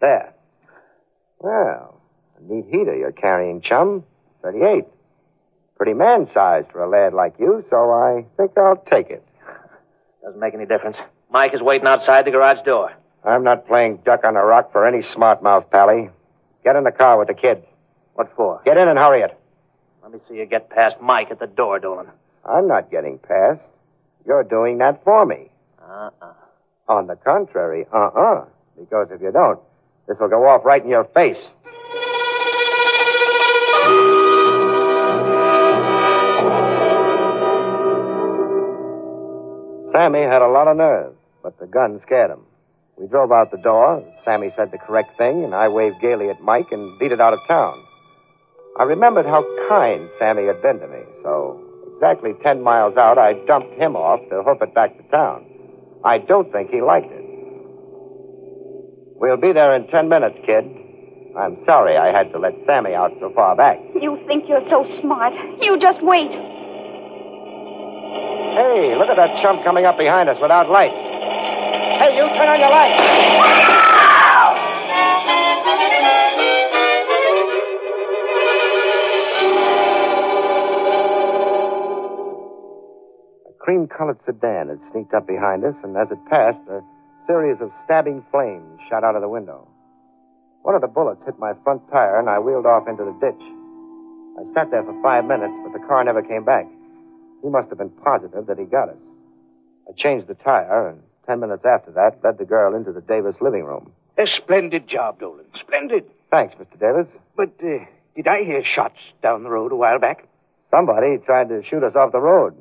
There. 0.03 0.35
Well, 1.39 1.99
a 2.39 2.53
neat 2.53 2.67
heater 2.67 2.95
you're 2.95 3.13
carrying, 3.13 3.63
chum. 3.63 4.05
38. 4.43 4.85
Pretty 5.81 5.95
man-sized 5.95 6.71
for 6.73 6.85
a 6.85 6.91
lad 6.91 7.15
like 7.15 7.33
you, 7.39 7.65
so 7.71 7.91
I 7.91 8.27
think 8.37 8.51
I'll 8.59 8.85
take 8.93 9.09
it. 9.09 9.27
Doesn't 10.23 10.39
make 10.39 10.53
any 10.53 10.67
difference. 10.67 10.99
Mike 11.31 11.55
is 11.55 11.63
waiting 11.63 11.87
outside 11.87 12.27
the 12.27 12.31
garage 12.31 12.63
door. 12.67 12.93
I'm 13.25 13.45
not 13.45 13.67
playing 13.67 14.01
duck 14.05 14.21
on 14.23 14.37
a 14.37 14.45
rock 14.45 14.73
for 14.73 14.87
any 14.87 15.03
smart 15.15 15.43
mouth, 15.43 15.71
Pally. 15.71 16.11
Get 16.65 16.77
in 16.77 16.85
the 16.85 16.91
car 16.91 17.19
with 17.19 17.29
the 17.29 17.35
kid. 17.35 17.63
What 18.13 18.31
for? 18.37 18.61
Get 18.63 18.77
in 18.77 18.89
and 18.89 18.99
hurry 18.99 19.23
it. 19.23 19.31
Let 20.03 20.13
me 20.13 20.19
see 20.29 20.35
you 20.35 20.45
get 20.45 20.69
past 20.69 20.97
Mike 21.01 21.31
at 21.31 21.39
the 21.39 21.47
door, 21.47 21.79
Dolan. 21.79 22.09
I'm 22.45 22.69
not 22.69 22.91
getting 22.91 23.19
past. 23.19 23.61
You're 24.27 24.45
doing 24.45 24.77
that 24.79 25.03
for 25.03 25.25
me. 25.25 25.49
Uh-uh. 25.81 26.33
On 26.89 27.07
the 27.07 27.17
contrary, 27.17 27.87
uh-uh. 27.91 28.45
Because 28.79 29.09
if 29.11 29.23
you 29.23 29.33
don't, 29.33 29.59
this 30.07 30.19
will 30.21 30.29
go 30.29 30.47
off 30.47 30.63
right 30.63 30.85
in 30.85 30.91
your 30.91 31.05
face. 31.05 31.43
Sammy 39.93 40.23
had 40.23 40.43
a 40.43 40.49
lot 40.49 40.69
of 40.69 40.77
nerve, 40.77 41.15
but 41.43 41.59
the 41.59 41.67
gun 41.67 42.01
scared 42.07 42.31
him. 42.31 42.41
We 42.97 43.09
drove 43.09 43.33
out 43.33 43.51
the 43.51 43.59
door. 43.59 44.05
Sammy 44.25 44.53
said 44.57 44.71
the 44.71 44.79
correct 44.79 45.17
thing, 45.19 45.43
and 45.43 45.55
I 45.55 45.69
waved 45.69 46.01
gaily 46.01 46.29
at 46.29 46.41
Mike 46.41 46.71
and 46.71 46.99
beat 46.99 47.13
it 47.13 47.21
out 47.21 47.33
of 47.33 47.41
town. 47.49 47.83
I 48.79 48.85
remembered 48.85 49.27
how 49.27 49.43
kind 49.69 50.09
Sammy 50.19 50.47
had 50.47 50.63
been 50.63 50.79
to 50.79 50.87
me, 50.87 51.03
so 51.23 51.61
exactly 51.95 52.33
ten 52.43 52.63
miles 52.63 52.97
out, 52.97 53.19
I 53.19 53.35
dumped 53.47 53.75
him 53.75 53.97
off 53.97 54.21
to 54.31 54.43
hoof 54.43 54.63
it 54.63 54.75
back 54.75 54.97
to 54.97 55.03
town. 55.11 55.45
I 56.05 56.19
don't 56.19 56.53
think 56.53 56.71
he 56.71 56.81
liked 56.81 57.11
it. 57.11 57.25
We'll 59.19 59.37
be 59.37 59.53
there 59.53 59.75
in 59.75 59.89
ten 59.89 60.09
minutes, 60.09 60.39
kid. 60.47 60.65
I'm 61.37 61.59
sorry 61.67 61.97
I 61.97 62.17
had 62.17 62.33
to 62.33 62.39
let 62.39 62.55
Sammy 62.67 62.95
out 62.95 63.13
so 63.21 63.33
far 63.35 63.57
back. 63.57 63.79
You 64.01 64.19
think 64.27 64.45
you're 64.49 64.67
so 64.69 64.87
smart. 65.01 65.33
You 65.61 65.79
just 65.81 66.03
wait. 66.03 66.31
Hey, 68.61 68.93
look 68.93 69.09
at 69.09 69.17
that 69.17 69.41
chump 69.41 69.65
coming 69.65 69.87
up 69.87 69.97
behind 69.97 70.29
us 70.29 70.37
without 70.37 70.69
lights. 70.69 70.93
Hey, 70.93 72.13
you 72.13 72.29
turn 72.37 72.45
on 72.45 72.61
your 72.61 72.69
lights. 72.69 73.01
A 83.49 83.53
cream 83.65 83.89
colored 83.89 84.21
sedan 84.27 84.69
had 84.69 84.93
sneaked 84.93 85.15
up 85.15 85.27
behind 85.27 85.65
us, 85.65 85.75
and 85.83 85.97
as 85.97 86.09
it 86.11 86.21
passed, 86.29 86.61
a 86.69 86.85
series 87.27 87.57
of 87.63 87.73
stabbing 87.87 88.23
flames 88.31 88.79
shot 88.91 89.05
out 89.05 89.17
of 89.17 89.23
the 89.23 89.29
window. 89.31 89.67
One 90.69 90.75
of 90.75 90.83
the 90.83 90.93
bullets 90.93 91.23
hit 91.25 91.39
my 91.39 91.55
front 91.65 91.81
tire, 91.91 92.21
and 92.21 92.29
I 92.29 92.39
wheeled 92.39 92.67
off 92.67 92.87
into 92.87 93.09
the 93.09 93.17
ditch. 93.25 93.43
I 94.37 94.45
sat 94.53 94.71
there 94.71 94.85
for 94.85 94.93
five 95.01 95.25
minutes, 95.25 95.55
but 95.65 95.73
the 95.73 95.81
car 95.89 96.05
never 96.05 96.21
came 96.21 96.45
back. 96.45 96.67
He 97.43 97.49
must 97.49 97.69
have 97.71 97.79
been 97.79 97.91
positive 97.91 98.47
that 98.47 98.59
he 98.59 98.65
got 98.65 98.89
us. 98.91 98.97
I 99.89 99.93
changed 99.97 100.27
the 100.29 100.35
tire, 100.35 100.89
and 100.89 101.01
ten 101.27 101.41
minutes 101.41 101.65
after 101.65 101.91
that, 101.93 102.19
led 102.23 102.39
the 102.39 102.45
girl 102.45 102.75
into 102.75 102.93
the 102.93 103.01
Davis 103.01 103.35
living 103.41 103.65
room. 103.65 103.93
A 104.19 104.25
splendid 104.27 104.89
job, 104.89 105.19
Dolan. 105.21 105.47
Splendid. 105.61 106.05
Thanks, 106.31 106.55
Mr. 106.55 106.79
Davis. 106.79 107.07
But 107.37 107.51
uh, 107.65 107.85
did 108.15 108.29
I 108.29 108.45
hear 108.45 108.63
shots 108.65 108.99
down 109.23 109.43
the 109.43 109.51
road 109.51 109.73
a 109.73 109.77
while 109.77 109.99
back? 109.99 110.27
Somebody 110.71 111.19
tried 111.25 111.49
to 111.49 111.63
shoot 111.69 111.83
us 111.83 111.97
off 111.97 112.13
the 112.13 112.21
road. 112.21 112.55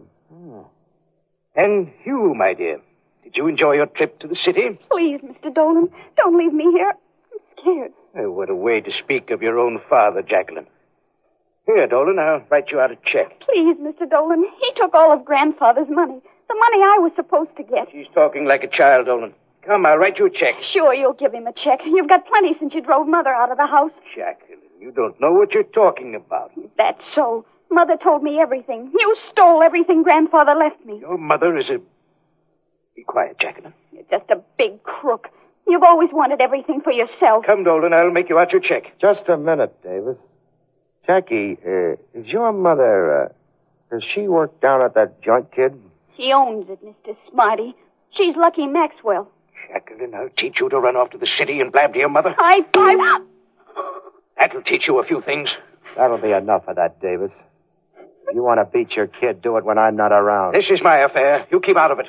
And 1.55 1.91
you, 2.05 2.33
my 2.35 2.53
dear, 2.53 2.79
did 3.23 3.33
you 3.35 3.47
enjoy 3.47 3.73
your 3.73 3.87
trip 3.87 4.19
to 4.19 4.27
the 4.27 4.37
city? 4.43 4.79
Please, 4.89 5.19
Mr. 5.21 5.53
Dolan, 5.53 5.89
don't 6.15 6.37
leave 6.37 6.53
me 6.53 6.71
here. 6.71 6.93
I'm 6.93 7.39
scared. 7.61 7.91
Oh, 8.17 8.31
what 8.31 8.49
a 8.49 8.55
way 8.55 8.79
to 8.81 8.91
speak 9.03 9.29
of 9.29 9.41
your 9.41 9.59
own 9.59 9.79
father, 9.89 10.21
Jacqueline. 10.21 10.67
Here, 11.75 11.85
Dolan, 11.85 12.17
I'll 12.17 12.41
write 12.49 12.71
you 12.71 12.79
out 12.79 12.91
a 12.91 12.95
check. 13.05 13.41
Please, 13.41 13.77
Mr. 13.77 14.09
Dolan. 14.09 14.43
He 14.59 14.71
took 14.75 14.95
all 14.95 15.13
of 15.13 15.23
Grandfather's 15.23 15.87
money. 15.87 16.19
The 16.47 16.55
money 16.55 16.81
I 16.81 16.97
was 16.97 17.11
supposed 17.15 17.55
to 17.57 17.63
get. 17.63 17.89
She's 17.91 18.07
talking 18.15 18.45
like 18.45 18.63
a 18.63 18.67
child, 18.67 19.05
Dolan. 19.05 19.35
Come, 19.63 19.85
I'll 19.85 19.97
write 19.97 20.17
you 20.17 20.25
a 20.25 20.31
check. 20.31 20.55
Sure, 20.73 20.95
you'll 20.95 21.13
give 21.13 21.31
him 21.31 21.45
a 21.45 21.53
check. 21.53 21.81
You've 21.85 22.09
got 22.09 22.25
plenty 22.25 22.55
since 22.57 22.73
you 22.73 22.81
drove 22.81 23.07
Mother 23.07 23.29
out 23.29 23.51
of 23.51 23.57
the 23.57 23.67
house. 23.67 23.91
Jacqueline, 24.15 24.57
you 24.79 24.89
don't 24.91 25.21
know 25.21 25.31
what 25.31 25.51
you're 25.51 25.61
talking 25.61 26.15
about. 26.15 26.51
That's 26.75 27.03
so. 27.13 27.45
Mother 27.69 27.97
told 28.01 28.23
me 28.23 28.39
everything. 28.39 28.91
You 28.97 29.15
stole 29.31 29.61
everything 29.61 30.01
Grandfather 30.01 30.55
left 30.55 30.83
me. 30.87 30.97
Your 31.01 31.19
mother 31.19 31.55
is 31.55 31.69
a. 31.69 31.77
Be 32.95 33.03
quiet, 33.03 33.37
Jacqueline. 33.39 33.75
You're 33.93 34.09
just 34.09 34.31
a 34.31 34.41
big 34.57 34.81
crook. 34.81 35.27
You've 35.67 35.83
always 35.83 36.09
wanted 36.11 36.41
everything 36.41 36.81
for 36.81 36.91
yourself. 36.91 37.45
Come, 37.45 37.63
Dolan, 37.63 37.93
I'll 37.93 38.09
make 38.09 38.27
you 38.27 38.39
out 38.39 38.53
your 38.53 38.61
check. 38.61 38.99
Just 38.99 39.29
a 39.29 39.37
minute, 39.37 39.75
Davis. 39.83 40.17
Jackie, 41.09 41.57
uh, 41.65 41.93
is 42.13 42.27
your 42.27 42.53
mother, 42.53 43.23
uh, 43.23 43.29
does 43.89 44.03
she 44.13 44.27
work 44.27 44.61
down 44.61 44.83
at 44.83 44.93
that 44.93 45.19
joint, 45.23 45.51
kid? 45.51 45.73
She 46.15 46.31
owns 46.31 46.67
it, 46.69 46.85
Mr. 46.85 47.17
Smarty. 47.31 47.75
She's 48.11 48.35
Lucky 48.35 48.67
Maxwell. 48.67 49.27
Jacqueline, 49.73 50.13
I'll 50.13 50.29
teach 50.37 50.57
you 50.59 50.69
to 50.69 50.77
run 50.77 50.95
off 50.95 51.09
to 51.09 51.17
the 51.17 51.25
city 51.25 51.61
and 51.61 51.71
blab 51.71 51.93
to 51.93 51.99
your 51.99 52.09
mother. 52.09 52.35
I, 52.37 52.61
I... 52.75 53.21
That'll 54.37 54.61
teach 54.61 54.83
you 54.87 54.99
a 54.99 55.03
few 55.03 55.23
things. 55.25 55.49
That'll 55.97 56.21
be 56.21 56.31
enough 56.31 56.65
of 56.67 56.75
that, 56.75 57.01
Davis. 57.01 57.31
If 57.97 58.35
you 58.35 58.43
want 58.43 58.59
to 58.59 58.65
beat 58.71 58.91
your 58.91 59.07
kid, 59.07 59.41
do 59.41 59.57
it 59.57 59.65
when 59.65 59.79
I'm 59.79 59.95
not 59.95 60.11
around. 60.11 60.53
This 60.53 60.69
is 60.69 60.79
my 60.83 60.97
affair. 60.97 61.47
You 61.49 61.59
keep 61.59 61.75
out 61.75 61.89
of 61.89 61.97
it. 61.97 62.05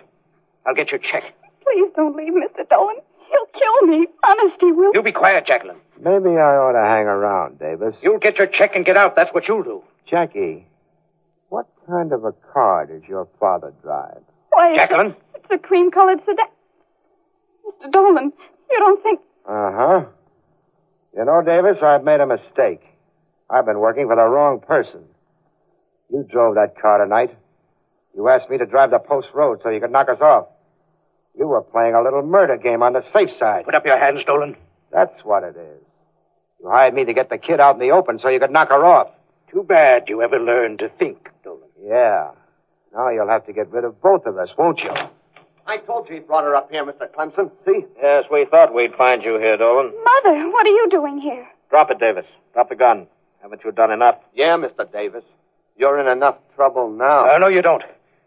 I'll 0.67 0.75
get 0.75 0.91
your 0.91 1.01
check. 1.01 1.23
Please 1.63 1.91
don't 1.97 2.15
leave, 2.15 2.35
Mr. 2.35 2.69
Dolan. 2.69 2.97
He'll 3.31 3.61
kill 3.61 3.87
me. 3.87 4.09
Honest, 4.23 4.57
he 4.61 4.73
will. 4.73 4.91
You 4.93 5.03
be 5.03 5.13
quiet, 5.13 5.47
Jacqueline. 5.47 5.79
Maybe 6.03 6.31
I 6.31 6.57
ought 6.57 6.73
to 6.73 6.87
hang 6.89 7.07
around, 7.07 7.59
Davis. 7.59 7.95
You'll 8.03 8.19
get 8.19 8.37
your 8.37 8.47
check 8.47 8.75
and 8.75 8.85
get 8.87 8.97
out. 8.97 9.17
That's 9.17 9.33
what 9.35 9.47
you'll 9.49 9.63
do. 9.63 9.83
Jackie, 10.09 10.67
what 11.51 11.67
kind 11.87 12.13
of 12.13 12.25
a 12.25 12.33
car 12.53 12.87
does 12.87 13.03
your 13.07 13.29
father 13.39 13.73
drive? 13.83 14.23
Why, 14.51 14.71
it's 14.71 14.79
a- 14.79 14.81
Jacqueline? 14.83 15.17
It's 15.35 15.47
a 15.51 15.59
cream-colored 15.59 16.21
sedan. 16.25 16.47
Mr. 17.67 17.93
Dolan, 17.93 18.33
you 18.71 18.79
don't 18.79 19.03
think... 19.03 19.21
Uh 19.47 19.71
huh. 19.75 20.05
You 21.17 21.25
know, 21.25 21.43
Davis, 21.45 21.83
I've 21.83 22.05
made 22.05 22.21
a 22.21 22.27
mistake. 22.27 22.81
I've 23.51 23.67
been 23.67 23.79
working 23.81 24.07
for 24.07 24.17
the 24.17 24.23
wrong 24.25 24.61
person. 24.61 25.03
You 26.11 26.25
drove 26.31 26.55
that 26.55 26.81
car 26.81 26.99
tonight. 27.05 27.37
You 28.15 28.29
asked 28.29 28.49
me 28.49 28.59
to 28.59 28.67
drive 28.67 28.91
the 28.91 28.99
post 29.01 29.29
road 29.35 29.61
so 29.63 29.71
you 29.71 29.81
could 29.81 29.91
knock 29.93 30.09
us 30.09 30.21
off. 30.21 30.47
You 31.39 31.47
were 31.47 31.63
playing 31.63 31.95
a 31.95 32.03
little 32.03 32.23
murder 32.23 32.57
game 32.57 32.83
on 32.83 32.93
the 32.93 33.03
safe 33.13 33.31
side. 33.39 33.65
Put 33.65 33.75
up 33.75 33.85
your 33.85 33.99
hands, 33.99 34.21
Dolan. 34.27 34.57
That's 34.93 35.13
what 35.25 35.43
it 35.45 35.57
is. 35.57 35.83
You 36.63 36.69
hired 36.71 36.95
me 36.95 37.05
to 37.05 37.15
get 37.15 37.31
the 37.31 37.39
kid 37.39 37.61
out 37.61 37.75
in 37.75 37.81
the 37.81 37.93
open 37.95 38.19
so 38.21 38.29
you 38.29 38.39
could 38.41 38.51
knock 38.51 38.69
her 38.69 38.85
off. 38.85 39.09
Too 39.51 39.63
bad 39.63 40.05
you 40.09 40.23
ever 40.23 40.39
learned 40.39 40.79
to 40.81 40.89
think, 40.99 41.29
Dolan. 41.43 41.69
Yeah. 41.83 42.31
Now 42.95 43.09
you'll 43.11 43.29
have 43.29 43.47
to 43.47 43.53
get 43.53 43.71
rid 43.71 43.85
of 43.85 44.01
both 44.01 44.27
of 44.27 44.37
us, 44.37 44.49
won't 44.59 44.79
you? 44.81 44.91
I 45.67 45.79
told 45.79 46.09
you 46.09 46.15
he 46.17 46.21
brought 46.21 46.45
her 46.45 46.55
up 46.57 46.71
here, 46.71 46.85
Mr. 46.85 47.09
Clemson. 47.15 47.51
See? 47.65 47.85
Yes, 48.03 48.25
we 48.31 48.47
thought 48.51 48.75
we'd 48.75 48.95
find 48.95 49.23
you 49.23 49.39
here, 49.39 49.57
Dolan. 49.57 49.87
Mother, 49.87 50.51
what 50.51 50.67
are 50.67 50.71
you 50.71 50.89
doing 50.91 51.19
here? 51.21 51.47
Drop 51.71 51.91
it, 51.91 51.99
Davis. 52.01 52.25
Drop 52.55 52.69
the 52.69 52.77
gun. 52.77 53.07
Haven't 53.43 53.63
you 53.65 53.71
done 53.73 53.93
enough? 53.93 54.17
Yeah, 54.35 54.57
Mr. 54.57 54.91
Davis. 54.91 55.25
You're 55.77 55.99
in 56.01 56.09
enough 56.09 56.37
trouble 56.57 56.91
now. 56.91 57.35
Uh, 57.35 57.39
no, 57.39 57.47
you 57.49 57.63
don't. 57.63 57.83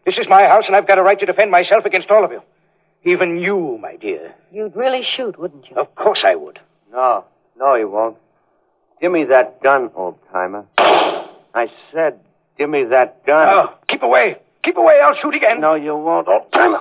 This 0.06 0.18
is 0.18 0.26
my 0.28 0.42
house, 0.46 0.64
and 0.66 0.74
I've 0.74 0.86
got 0.86 0.98
a 0.98 1.02
right 1.02 1.18
to 1.20 1.26
defend 1.26 1.50
myself 1.50 1.84
against 1.84 2.10
all 2.10 2.24
of 2.24 2.32
you. 2.32 2.40
Even 3.04 3.36
you, 3.38 3.78
my 3.80 3.96
dear. 3.96 4.34
You'd 4.50 4.74
really 4.74 5.02
shoot, 5.16 5.38
wouldn't 5.38 5.68
you? 5.70 5.76
Of 5.76 5.94
course 5.94 6.24
I 6.26 6.34
would. 6.34 6.58
No, 6.90 7.24
no, 7.58 7.74
you 7.74 7.88
won't. 7.90 8.16
Give 9.00 9.12
me 9.12 9.24
that 9.24 9.62
gun, 9.62 9.90
old 9.94 10.18
timer. 10.32 10.66
I 10.78 11.68
said, 11.92 12.20
give 12.58 12.70
me 12.70 12.84
that 12.90 13.24
gun. 13.26 13.46
Oh, 13.48 13.74
keep 13.88 14.02
away. 14.02 14.38
Keep 14.62 14.76
away. 14.76 15.00
I'll 15.04 15.14
shoot 15.14 15.34
again. 15.34 15.60
No, 15.60 15.74
you 15.74 15.94
won't, 15.94 16.26
old 16.28 16.50
timer. 16.52 16.80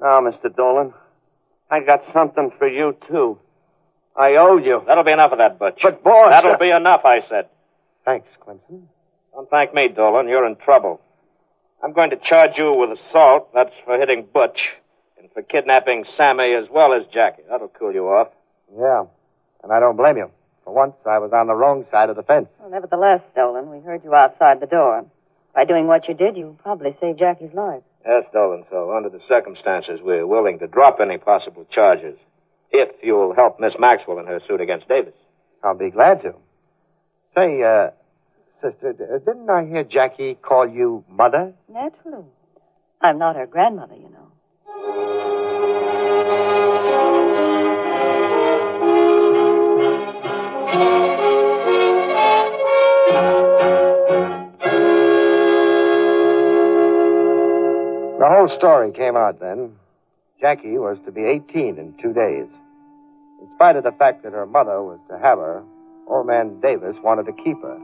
Now, 0.00 0.20
Mr. 0.20 0.54
Dolan, 0.54 0.92
I 1.70 1.80
got 1.80 2.02
something 2.12 2.50
for 2.58 2.66
you, 2.66 2.96
too. 3.08 3.38
I 4.16 4.34
owe 4.36 4.56
you. 4.56 4.82
That'll 4.86 5.04
be 5.04 5.12
enough 5.12 5.32
of 5.32 5.38
that, 5.38 5.58
Butch. 5.58 5.78
But, 5.82 6.02
boss... 6.02 6.30
That'll 6.30 6.58
be 6.58 6.70
enough, 6.70 7.02
I 7.04 7.20
said. 7.28 7.48
Thanks, 8.04 8.26
Clemson. 8.46 8.82
Don't 9.32 9.48
thank 9.48 9.72
me, 9.72 9.88
Dolan. 9.88 10.28
You're 10.28 10.46
in 10.46 10.56
trouble. 10.56 11.00
I'm 11.82 11.92
going 11.92 12.10
to 12.10 12.16
charge 12.16 12.52
you 12.56 12.74
with 12.74 12.98
assault. 12.98 13.52
That's 13.54 13.72
for 13.84 13.98
hitting 13.98 14.26
Butch. 14.32 14.58
And 15.18 15.30
for 15.32 15.42
kidnapping 15.42 16.04
Sammy 16.16 16.52
as 16.54 16.68
well 16.70 16.92
as 16.92 17.06
Jackie. 17.12 17.42
That'll 17.48 17.68
cool 17.68 17.94
you 17.94 18.08
off. 18.08 18.28
Yeah. 18.76 19.04
And 19.62 19.72
I 19.72 19.80
don't 19.80 19.96
blame 19.96 20.16
you. 20.16 20.30
For 20.64 20.74
once, 20.74 20.94
I 21.06 21.18
was 21.18 21.32
on 21.32 21.46
the 21.48 21.54
wrong 21.54 21.84
side 21.90 22.08
of 22.10 22.16
the 22.16 22.22
fence. 22.22 22.48
Well, 22.60 22.70
nevertheless, 22.70 23.20
Dolan, 23.34 23.70
we 23.70 23.80
heard 23.80 24.04
you 24.04 24.14
outside 24.14 24.60
the 24.60 24.66
door. 24.66 25.04
By 25.54 25.64
doing 25.64 25.86
what 25.86 26.08
you 26.08 26.14
did, 26.14 26.36
you 26.36 26.56
probably 26.62 26.96
saved 27.00 27.18
Jackie's 27.18 27.52
life. 27.52 27.82
Yes, 28.06 28.24
Dolan. 28.32 28.64
So, 28.70 28.96
under 28.96 29.08
the 29.08 29.20
circumstances, 29.28 30.00
we're 30.02 30.26
willing 30.26 30.58
to 30.60 30.66
drop 30.66 30.98
any 31.00 31.18
possible 31.18 31.66
charges. 31.70 32.16
If 32.70 32.90
you'll 33.02 33.34
help 33.34 33.60
Miss 33.60 33.74
Maxwell 33.78 34.18
in 34.18 34.26
her 34.26 34.40
suit 34.46 34.60
against 34.60 34.88
Davis. 34.88 35.14
I'll 35.62 35.76
be 35.76 35.90
glad 35.90 36.22
to. 36.22 36.34
Say, 37.34 37.62
uh, 37.62 37.90
sister, 38.62 38.94
uh, 39.14 39.18
didn't 39.18 39.48
I 39.50 39.64
hear 39.64 39.84
Jackie 39.84 40.34
call 40.34 40.68
you 40.68 41.04
mother? 41.08 41.52
Naturally. 41.72 42.24
I'm 43.00 43.18
not 43.18 43.36
her 43.36 43.46
grandmother, 43.46 43.94
you 43.94 44.10
know. 44.10 45.41
The 58.22 58.30
whole 58.30 58.46
story 58.56 58.92
came 58.92 59.16
out 59.16 59.40
then. 59.40 59.74
Jackie 60.40 60.78
was 60.78 60.96
to 61.06 61.10
be 61.10 61.26
18 61.26 61.74
in 61.74 61.90
two 61.98 62.14
days. 62.14 62.46
In 63.42 63.50
spite 63.56 63.74
of 63.74 63.82
the 63.82 63.98
fact 63.98 64.22
that 64.22 64.30
her 64.30 64.46
mother 64.46 64.78
was 64.78 65.02
to 65.10 65.18
have 65.18 65.42
her, 65.42 65.64
old 66.06 66.28
man 66.28 66.60
Davis 66.62 66.94
wanted 67.02 67.26
to 67.26 67.34
keep 67.42 67.58
her. 67.58 67.78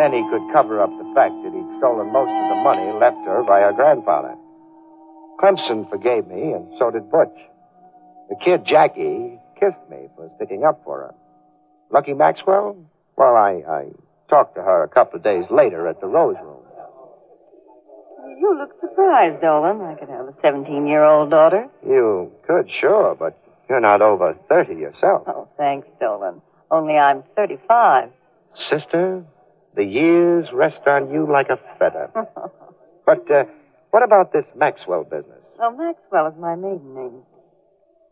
Then 0.00 0.16
he 0.16 0.24
could 0.32 0.48
cover 0.56 0.80
up 0.80 0.88
the 0.88 1.12
fact 1.12 1.36
that 1.44 1.52
he'd 1.52 1.76
stolen 1.76 2.08
most 2.08 2.32
of 2.32 2.46
the 2.48 2.60
money 2.64 2.88
left 2.96 3.20
her 3.28 3.44
by 3.44 3.60
her 3.60 3.76
grandfather. 3.76 4.32
Clemson 5.36 5.84
forgave 5.90 6.26
me, 6.26 6.56
and 6.56 6.64
so 6.80 6.90
did 6.90 7.12
Butch. 7.12 7.36
The 8.30 8.40
kid, 8.40 8.64
Jackie, 8.64 9.36
kissed 9.60 9.84
me 9.90 10.08
for 10.16 10.32
sticking 10.36 10.64
up 10.64 10.80
for 10.88 11.04
her. 11.04 11.14
Lucky 11.92 12.14
Maxwell? 12.14 12.80
Well, 13.14 13.36
I, 13.36 13.60
I 13.68 13.84
talked 14.30 14.54
to 14.56 14.62
her 14.62 14.82
a 14.84 14.88
couple 14.88 15.18
of 15.18 15.22
days 15.22 15.44
later 15.50 15.86
at 15.86 16.00
the 16.00 16.06
Rose 16.06 16.40
Room. 16.40 16.49
You 18.38 18.56
look 18.58 18.70
surprised, 18.80 19.40
Dolan. 19.40 19.80
I 19.80 19.94
could 19.94 20.08
have 20.08 20.26
a 20.26 20.34
17 20.42 20.86
year 20.86 21.04
old 21.04 21.30
daughter. 21.30 21.68
You 21.86 22.32
could, 22.46 22.70
sure, 22.80 23.14
but 23.18 23.38
you're 23.68 23.80
not 23.80 24.02
over 24.02 24.36
30 24.48 24.74
yourself. 24.74 25.24
Oh, 25.26 25.48
thanks, 25.56 25.88
Dolan. 26.00 26.40
Only 26.70 26.96
I'm 26.96 27.22
35. 27.36 28.10
Sister, 28.70 29.24
The 29.76 29.84
years 29.84 30.48
rest 30.52 30.80
on 30.86 31.10
you 31.10 31.30
like 31.30 31.48
a 31.48 31.58
feather. 31.78 32.10
but 33.06 33.30
uh, 33.30 33.44
what 33.90 34.02
about 34.02 34.32
this 34.32 34.44
Maxwell 34.56 35.04
business? 35.04 35.38
Well, 35.58 35.72
Maxwell 35.72 36.26
is 36.28 36.34
my 36.38 36.54
maiden 36.56 36.94
name. 36.94 37.22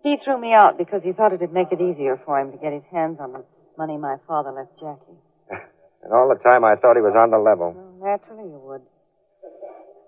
He 0.03 0.17
threw 0.25 0.41
me 0.41 0.53
out 0.53 0.79
because 0.79 1.03
he 1.03 1.13
thought 1.13 1.33
it'd 1.33 1.53
make 1.53 1.73
it 1.73 1.81
easier 1.81 2.21
for 2.25 2.39
him 2.39 2.53
to 2.53 2.59
get 2.59 2.73
his 2.73 2.85
hands 2.93 3.19
on 3.21 3.33
the 3.33 3.45
money 3.77 3.97
my 3.97 4.17
father 4.27 4.51
left 4.53 4.79
Jackie. 4.81 5.19
And 6.01 6.13
all 6.13 6.29
the 6.29 6.41
time 6.43 6.65
I 6.65 6.77
thought 6.77 6.95
he 6.95 7.03
was 7.03 7.15
on 7.19 7.31
the 7.33 7.39
level. 7.39 7.75
Well, 7.75 8.15
naturally 8.15 8.49
you 8.49 8.61
would. 8.63 8.83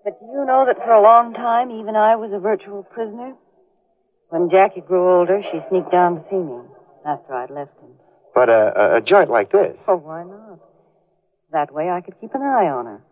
But 0.04 0.18
do 0.20 0.26
you 0.26 0.44
know 0.46 0.64
that 0.66 0.76
for 0.76 0.92
a 0.92 1.02
long 1.02 1.34
time, 1.34 1.70
even 1.70 1.94
I 1.94 2.16
was 2.16 2.30
a 2.32 2.38
virtual 2.38 2.82
prisoner? 2.82 3.34
When 4.30 4.48
Jackie 4.50 4.80
grew 4.80 5.18
older, 5.18 5.42
she 5.42 5.60
sneaked 5.68 5.90
down 5.90 6.16
to 6.16 6.24
see 6.30 6.36
me 6.36 6.60
after 7.06 7.34
I'd 7.34 7.50
left 7.50 7.78
him. 7.80 7.90
But 8.34 8.48
a, 8.48 8.96
a 8.96 9.00
joint 9.00 9.28
like 9.28 9.50
this. 9.52 9.76
Oh, 9.88 9.96
why 9.96 10.22
not? 10.24 10.60
That 11.52 11.74
way 11.74 11.90
I 11.90 12.00
could 12.00 12.14
keep 12.20 12.34
an 12.34 12.42
eye 12.42 12.68
on 12.68 12.86
her. 12.86 13.02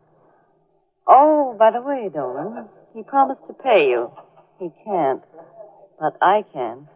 Oh, 1.06 1.56
by 1.58 1.70
the 1.72 1.82
way, 1.82 2.08
Dolan, 2.12 2.68
he 2.94 3.02
promised 3.02 3.40
to 3.48 3.54
pay 3.54 3.88
you. 3.88 4.10
He 4.60 4.70
can't. 4.84 5.22
But 5.98 6.16
I 6.22 6.44
can. 6.52 6.88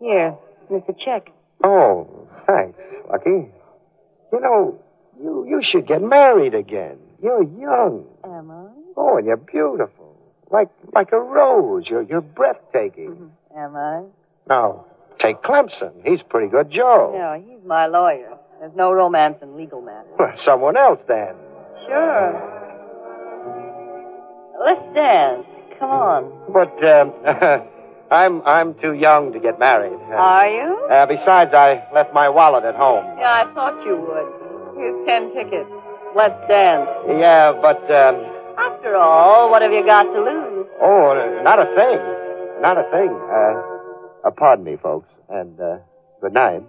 Here, 0.00 0.36
here's 0.68 0.82
the 0.86 0.94
check. 0.94 1.30
Oh, 1.62 2.26
thanks, 2.46 2.78
Lucky. 3.10 3.50
You 4.32 4.40
know, 4.40 4.78
you 5.20 5.44
you 5.46 5.60
should 5.62 5.86
get 5.86 6.02
married 6.02 6.54
again. 6.54 6.96
You're 7.22 7.42
young. 7.42 8.06
Am 8.24 8.50
I? 8.50 8.61
Oh, 8.96 9.16
and 9.16 9.26
you're 9.26 9.36
beautiful. 9.36 10.16
Like 10.50 10.68
like 10.94 11.12
a 11.12 11.18
rose. 11.18 11.84
You're 11.88 12.02
you're 12.02 12.20
breathtaking. 12.20 13.30
Am 13.56 13.76
I? 13.76 14.02
Now, 14.48 14.86
take 15.20 15.42
Clemson. 15.42 15.92
He's 16.04 16.20
pretty 16.28 16.48
good 16.48 16.70
Joe. 16.70 17.14
No, 17.16 17.42
he's 17.44 17.64
my 17.66 17.86
lawyer. 17.86 18.36
There's 18.60 18.74
no 18.76 18.92
romance 18.92 19.36
in 19.42 19.56
legal 19.56 19.80
matters. 19.82 20.12
Well, 20.18 20.32
someone 20.44 20.76
else 20.76 21.00
then. 21.08 21.34
Sure. 21.86 22.58
Let's 24.64 24.94
dance. 24.94 25.46
Come 25.80 25.90
on. 25.90 26.32
But 26.52 26.78
um, 26.84 27.12
I'm 28.12 28.42
I'm 28.42 28.74
too 28.80 28.92
young 28.92 29.32
to 29.32 29.40
get 29.40 29.58
married. 29.58 29.98
Are 30.12 30.46
you? 30.48 30.86
uh, 30.90 31.06
besides, 31.06 31.52
I 31.54 31.82
left 31.94 32.12
my 32.12 32.28
wallet 32.28 32.64
at 32.64 32.74
home. 32.76 33.04
Yeah, 33.18 33.44
I 33.48 33.54
thought 33.54 33.84
you 33.84 33.96
would. 33.96 34.76
Here's 34.78 35.06
ten 35.06 35.32
tickets. 35.34 35.68
Let's 36.14 36.38
dance. 36.46 36.88
Yeah, 37.08 37.52
but 37.60 37.82
um, 37.90 38.20
After 38.58 38.96
all, 38.96 39.50
what 39.50 39.62
have 39.62 39.72
you 39.72 39.84
got 39.84 40.04
to 40.04 40.20
lose? 40.20 40.66
oh, 40.80 41.40
not 41.42 41.58
a 41.58 41.66
thing, 41.74 41.98
not 42.60 42.76
a 42.78 42.84
thing. 42.90 43.10
Uh, 43.10 44.28
uh 44.28 44.30
pardon 44.36 44.64
me, 44.64 44.76
folks, 44.82 45.08
and 45.28 45.58
uh, 45.60 45.78
good 46.20 46.32
night. 46.32 46.62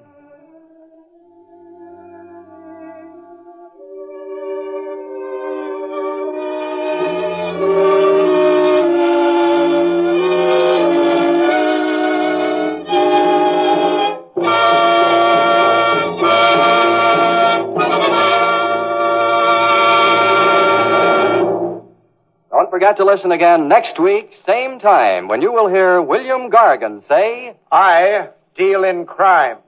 Forget 22.83 22.97
to 22.97 23.05
listen 23.05 23.31
again 23.31 23.69
next 23.69 23.97
week, 23.97 24.29
same 24.45 24.77
time, 24.77 25.29
when 25.29 25.41
you 25.41 25.53
will 25.53 25.69
hear 25.69 26.01
William 26.01 26.51
Gargan 26.51 27.01
say, 27.07 27.55
I 27.71 28.27
deal 28.57 28.83
in 28.83 29.05
crime. 29.05 29.59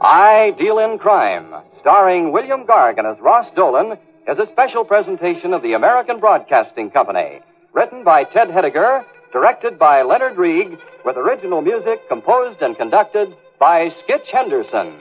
I 0.00 0.52
Deal 0.58 0.78
in 0.78 0.98
Crime, 0.98 1.54
starring 1.80 2.32
William 2.32 2.66
Gargan 2.66 3.10
as 3.10 3.18
Ross 3.22 3.46
Dolan, 3.56 3.96
is 4.28 4.38
a 4.38 4.52
special 4.52 4.84
presentation 4.84 5.54
of 5.54 5.62
the 5.62 5.72
American 5.72 6.20
Broadcasting 6.20 6.90
Company. 6.90 7.40
Written 7.72 8.04
by 8.04 8.24
Ted 8.24 8.48
Hediger, 8.48 9.02
directed 9.32 9.78
by 9.78 10.02
Leonard 10.02 10.36
Rieg, 10.36 10.78
with 11.04 11.16
original 11.16 11.60
music 11.62 12.08
composed 12.08 12.60
and 12.62 12.76
conducted 12.76 13.28
by 13.58 13.90
Skitch 13.90 14.26
Henderson. 14.32 15.00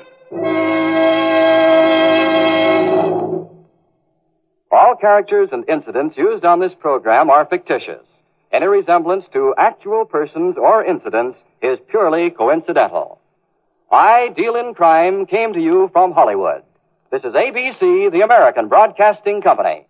All 4.72 4.96
characters 5.00 5.50
and 5.52 5.68
incidents 5.70 6.18
used 6.18 6.46
on 6.46 6.60
this 6.60 6.74
program 6.80 7.30
are 7.30 7.46
fictitious. 7.46 8.04
Any 8.52 8.68
resemblance 8.68 9.26
to 9.34 9.54
actual 9.58 10.06
persons 10.06 10.56
or 10.58 10.84
incidents 10.84 11.38
is 11.62 11.80
purely 11.90 12.30
coincidental. 12.30 13.20
I 13.92 14.30
Deal 14.36 14.56
in 14.56 14.74
Crime 14.74 15.26
came 15.26 15.54
to 15.54 15.60
you 15.60 15.90
from 15.94 16.12
Hollywood. 16.12 16.64
This 17.12 17.24
is 17.24 17.34
ABC, 17.34 18.12
the 18.12 18.22
American 18.24 18.68
Broadcasting 18.68 19.42
Company. 19.42 19.88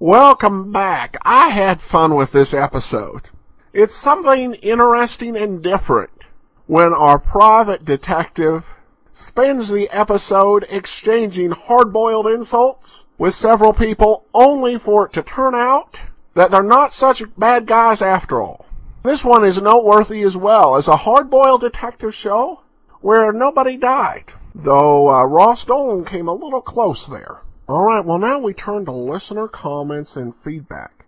Welcome 0.00 0.72
back. 0.72 1.16
I 1.22 1.50
had 1.50 1.80
fun 1.80 2.16
with 2.16 2.32
this 2.32 2.52
episode. 2.52 3.30
It's 3.72 3.94
something 3.94 4.54
interesting 4.54 5.36
and 5.36 5.62
different 5.62 6.24
when 6.66 6.92
our 6.92 7.20
private 7.20 7.84
detective 7.84 8.64
spends 9.12 9.68
the 9.70 9.88
episode 9.90 10.66
exchanging 10.68 11.52
hard-boiled 11.52 12.26
insults 12.26 13.06
with 13.18 13.34
several 13.34 13.72
people 13.72 14.24
only 14.34 14.80
for 14.80 15.06
it 15.06 15.12
to 15.12 15.22
turn 15.22 15.54
out 15.54 16.00
that 16.34 16.50
they're 16.50 16.64
not 16.64 16.92
such 16.92 17.22
bad 17.38 17.64
guys 17.64 18.02
after 18.02 18.42
all. 18.42 18.66
This 19.04 19.24
one 19.24 19.44
is 19.44 19.62
noteworthy 19.62 20.22
as 20.22 20.36
well 20.36 20.74
as 20.74 20.88
a 20.88 20.96
hard-boiled 20.96 21.60
detective 21.60 22.16
show 22.16 22.62
where 23.00 23.32
nobody 23.32 23.76
died, 23.76 24.24
though 24.56 25.08
uh, 25.08 25.24
Ross 25.24 25.64
Dolan 25.64 26.04
came 26.04 26.26
a 26.26 26.34
little 26.34 26.62
close 26.62 27.06
there. 27.06 27.42
All 27.66 27.82
right, 27.82 28.04
well 28.04 28.18
now 28.18 28.40
we 28.40 28.52
turn 28.52 28.84
to 28.84 28.92
listener 28.92 29.48
comments 29.48 30.16
and 30.16 30.36
feedback. 30.36 31.06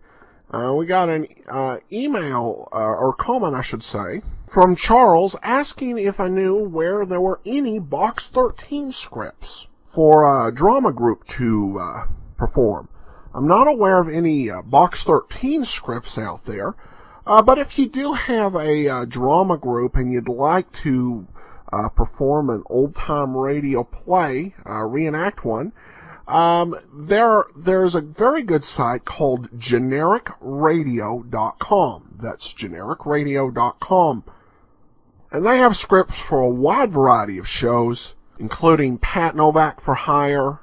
Uh, 0.50 0.72
we 0.74 0.86
got 0.86 1.10
an 1.10 1.26
uh, 1.46 1.80
email 1.92 2.70
uh, 2.72 2.76
or 2.76 3.12
comment, 3.12 3.54
I 3.54 3.60
should 3.60 3.82
say, 3.82 4.22
from 4.48 4.74
Charles 4.74 5.36
asking 5.42 5.98
if 5.98 6.18
I 6.18 6.28
knew 6.28 6.56
where 6.56 7.04
there 7.04 7.20
were 7.20 7.40
any 7.44 7.78
Box 7.78 8.30
13 8.30 8.90
scripts 8.90 9.68
for 9.84 10.24
a 10.24 10.50
drama 10.50 10.92
group 10.92 11.26
to 11.28 11.78
uh, 11.78 12.06
perform. 12.38 12.88
I'm 13.34 13.46
not 13.46 13.68
aware 13.68 14.00
of 14.00 14.08
any 14.08 14.48
uh, 14.48 14.62
Box 14.62 15.04
13 15.04 15.62
scripts 15.66 16.16
out 16.16 16.46
there, 16.46 16.74
uh, 17.26 17.42
but 17.42 17.58
if 17.58 17.78
you 17.78 17.86
do 17.86 18.14
have 18.14 18.54
a 18.54 18.88
uh, 18.88 19.04
drama 19.04 19.58
group 19.58 19.94
and 19.94 20.10
you'd 20.10 20.26
like 20.26 20.72
to 20.84 21.26
uh, 21.70 21.90
perform 21.90 22.48
an 22.48 22.62
old 22.70 22.94
time 22.94 23.36
radio 23.36 23.84
play, 23.84 24.54
uh, 24.64 24.84
reenact 24.84 25.44
one, 25.44 25.72
um, 26.28 26.76
there, 26.92 27.44
there's 27.54 27.94
a 27.94 28.00
very 28.00 28.42
good 28.42 28.64
site 28.64 29.04
called 29.04 29.50
genericradio.com. 29.58 32.18
That's 32.20 32.52
genericradio.com. 32.52 34.24
And 35.30 35.46
they 35.46 35.58
have 35.58 35.76
scripts 35.76 36.18
for 36.18 36.40
a 36.40 36.48
wide 36.48 36.92
variety 36.92 37.38
of 37.38 37.48
shows, 37.48 38.14
including 38.38 38.98
Pat 38.98 39.36
Novak 39.36 39.80
for 39.80 39.94
Hire, 39.94 40.60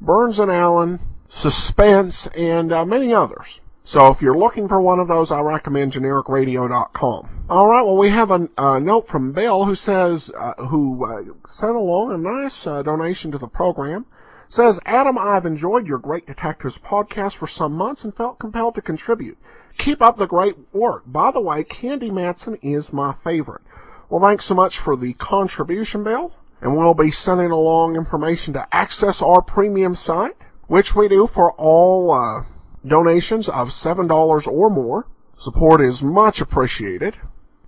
Burns 0.00 0.38
and 0.38 0.50
Allen, 0.50 1.00
Suspense, 1.26 2.26
and 2.28 2.72
uh, 2.72 2.84
many 2.84 3.12
others. 3.12 3.60
So 3.84 4.10
if 4.10 4.22
you're 4.22 4.38
looking 4.38 4.68
for 4.68 4.80
one 4.80 5.00
of 5.00 5.08
those, 5.08 5.32
I 5.32 5.40
recommend 5.40 5.92
genericradio.com. 5.92 7.46
All 7.50 7.68
right, 7.68 7.82
well 7.82 7.96
we 7.96 8.10
have 8.10 8.30
a, 8.30 8.48
a 8.56 8.78
note 8.78 9.08
from 9.08 9.32
Bill 9.32 9.64
who 9.64 9.74
says, 9.74 10.30
uh, 10.38 10.54
who 10.66 11.04
uh, 11.04 11.24
sent 11.48 11.74
along 11.74 12.12
a 12.12 12.18
nice 12.18 12.66
uh, 12.66 12.82
donation 12.82 13.32
to 13.32 13.38
the 13.38 13.48
program. 13.48 14.06
Says, 14.52 14.80
Adam, 14.84 15.16
I've 15.16 15.46
enjoyed 15.46 15.86
your 15.86 15.96
Great 15.96 16.26
Detectives 16.26 16.76
podcast 16.76 17.36
for 17.36 17.46
some 17.46 17.72
months 17.72 18.04
and 18.04 18.14
felt 18.14 18.38
compelled 18.38 18.74
to 18.74 18.82
contribute. 18.82 19.38
Keep 19.78 20.02
up 20.02 20.18
the 20.18 20.26
great 20.26 20.56
work. 20.74 21.04
By 21.06 21.30
the 21.30 21.40
way, 21.40 21.64
Candy 21.64 22.10
Matson 22.10 22.58
is 22.60 22.92
my 22.92 23.14
favorite. 23.14 23.62
Well, 24.10 24.20
thanks 24.20 24.44
so 24.44 24.54
much 24.54 24.78
for 24.78 24.94
the 24.94 25.14
contribution, 25.14 26.04
Bill. 26.04 26.34
And 26.60 26.76
we'll 26.76 26.92
be 26.92 27.10
sending 27.10 27.50
along 27.50 27.96
information 27.96 28.52
to 28.52 28.68
access 28.70 29.22
our 29.22 29.40
premium 29.40 29.94
site, 29.94 30.36
which 30.66 30.94
we 30.94 31.08
do 31.08 31.26
for 31.26 31.52
all 31.52 32.10
uh, 32.10 32.42
donations 32.86 33.48
of 33.48 33.70
$7 33.70 34.46
or 34.46 34.68
more. 34.68 35.06
Support 35.34 35.80
is 35.80 36.02
much 36.02 36.42
appreciated. 36.42 37.16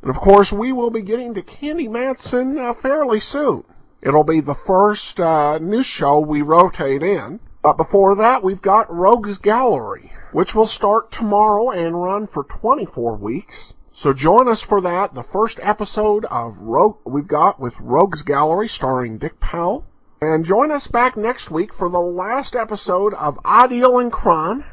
And 0.03 0.11
of 0.11 0.19
course, 0.19 0.53
we 0.53 0.71
will 0.71 0.91
be 0.91 1.01
getting 1.01 1.33
to 1.33 1.41
Candy 1.41 1.89
Matson 1.89 2.59
uh, 2.59 2.75
fairly 2.75 3.21
soon. 3.21 3.65
It'll 4.05 4.23
be 4.23 4.41
the 4.41 4.55
first 4.55 5.19
uh, 5.19 5.57
new 5.57 5.83
show 5.83 6.21
we 6.21 6.43
rotate 6.43 7.03
in. 7.03 7.41
But 7.63 7.79
before 7.79 8.15
that, 8.17 8.43
we've 8.43 8.61
got 8.61 8.95
Rogues 8.95 9.39
Gallery, 9.39 10.13
which 10.31 10.55
will 10.55 10.67
start 10.67 11.11
tomorrow 11.11 11.71
and 11.71 12.03
run 12.03 12.27
for 12.27 12.45
24 12.45 13.17
weeks. 13.17 13.73
So 13.91 14.13
join 14.13 14.47
us 14.47 14.61
for 14.61 14.83
that. 14.83 15.15
The 15.15 15.23
first 15.23 15.59
episode 15.63 16.27
of 16.27 16.59
Rogue 16.59 16.99
we've 17.07 17.27
got 17.27 17.59
with 17.59 17.81
Rogues 17.81 18.21
Gallery 18.21 18.69
starring 18.69 19.17
Dick 19.17 19.41
Powell. 19.41 19.87
And 20.21 20.45
join 20.45 20.71
us 20.71 20.87
back 20.87 21.17
next 21.17 21.51
week 21.51 21.73
for 21.73 21.89
the 21.89 21.99
last 22.01 22.55
episode 22.55 23.15
of 23.15 23.39
I 23.43 23.67
Deal 23.69 23.99
in 23.99 24.11
Crime. 24.11 24.65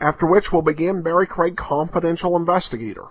after 0.00 0.26
which 0.26 0.50
we'll 0.50 0.62
begin 0.62 1.02
Barry 1.02 1.28
Craig 1.28 1.56
Confidential 1.56 2.34
Investigator. 2.34 3.04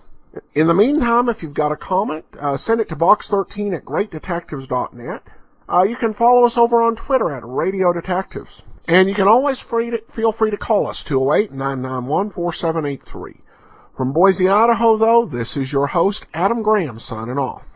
In 0.54 0.66
the 0.66 0.74
meantime, 0.74 1.30
if 1.30 1.42
you've 1.42 1.54
got 1.54 1.72
a 1.72 1.76
comment, 1.76 2.26
uh, 2.38 2.56
send 2.58 2.82
it 2.82 2.88
to 2.90 2.96
box13 2.96 3.74
at 3.74 3.84
greatdetectives.net. 3.84 5.22
Uh, 5.70 5.84
you 5.84 5.94
can 5.94 6.12
follow 6.12 6.44
us 6.44 6.58
over 6.58 6.82
on 6.82 6.96
Twitter 6.96 7.30
at 7.30 7.46
Radio 7.46 7.92
Detectives. 7.92 8.64
And 8.88 9.08
you 9.08 9.14
can 9.14 9.28
always 9.28 9.60
free 9.60 9.90
to, 9.90 10.02
feel 10.10 10.32
free 10.32 10.50
to 10.50 10.56
call 10.56 10.88
us, 10.88 11.04
208-991-4783. 11.04 13.38
From 13.96 14.12
Boise, 14.12 14.48
Idaho, 14.48 14.96
though, 14.96 15.26
this 15.26 15.56
is 15.56 15.72
your 15.72 15.86
host, 15.86 16.26
Adam 16.34 16.62
Graham, 16.62 16.98
signing 16.98 17.38
off. 17.38 17.69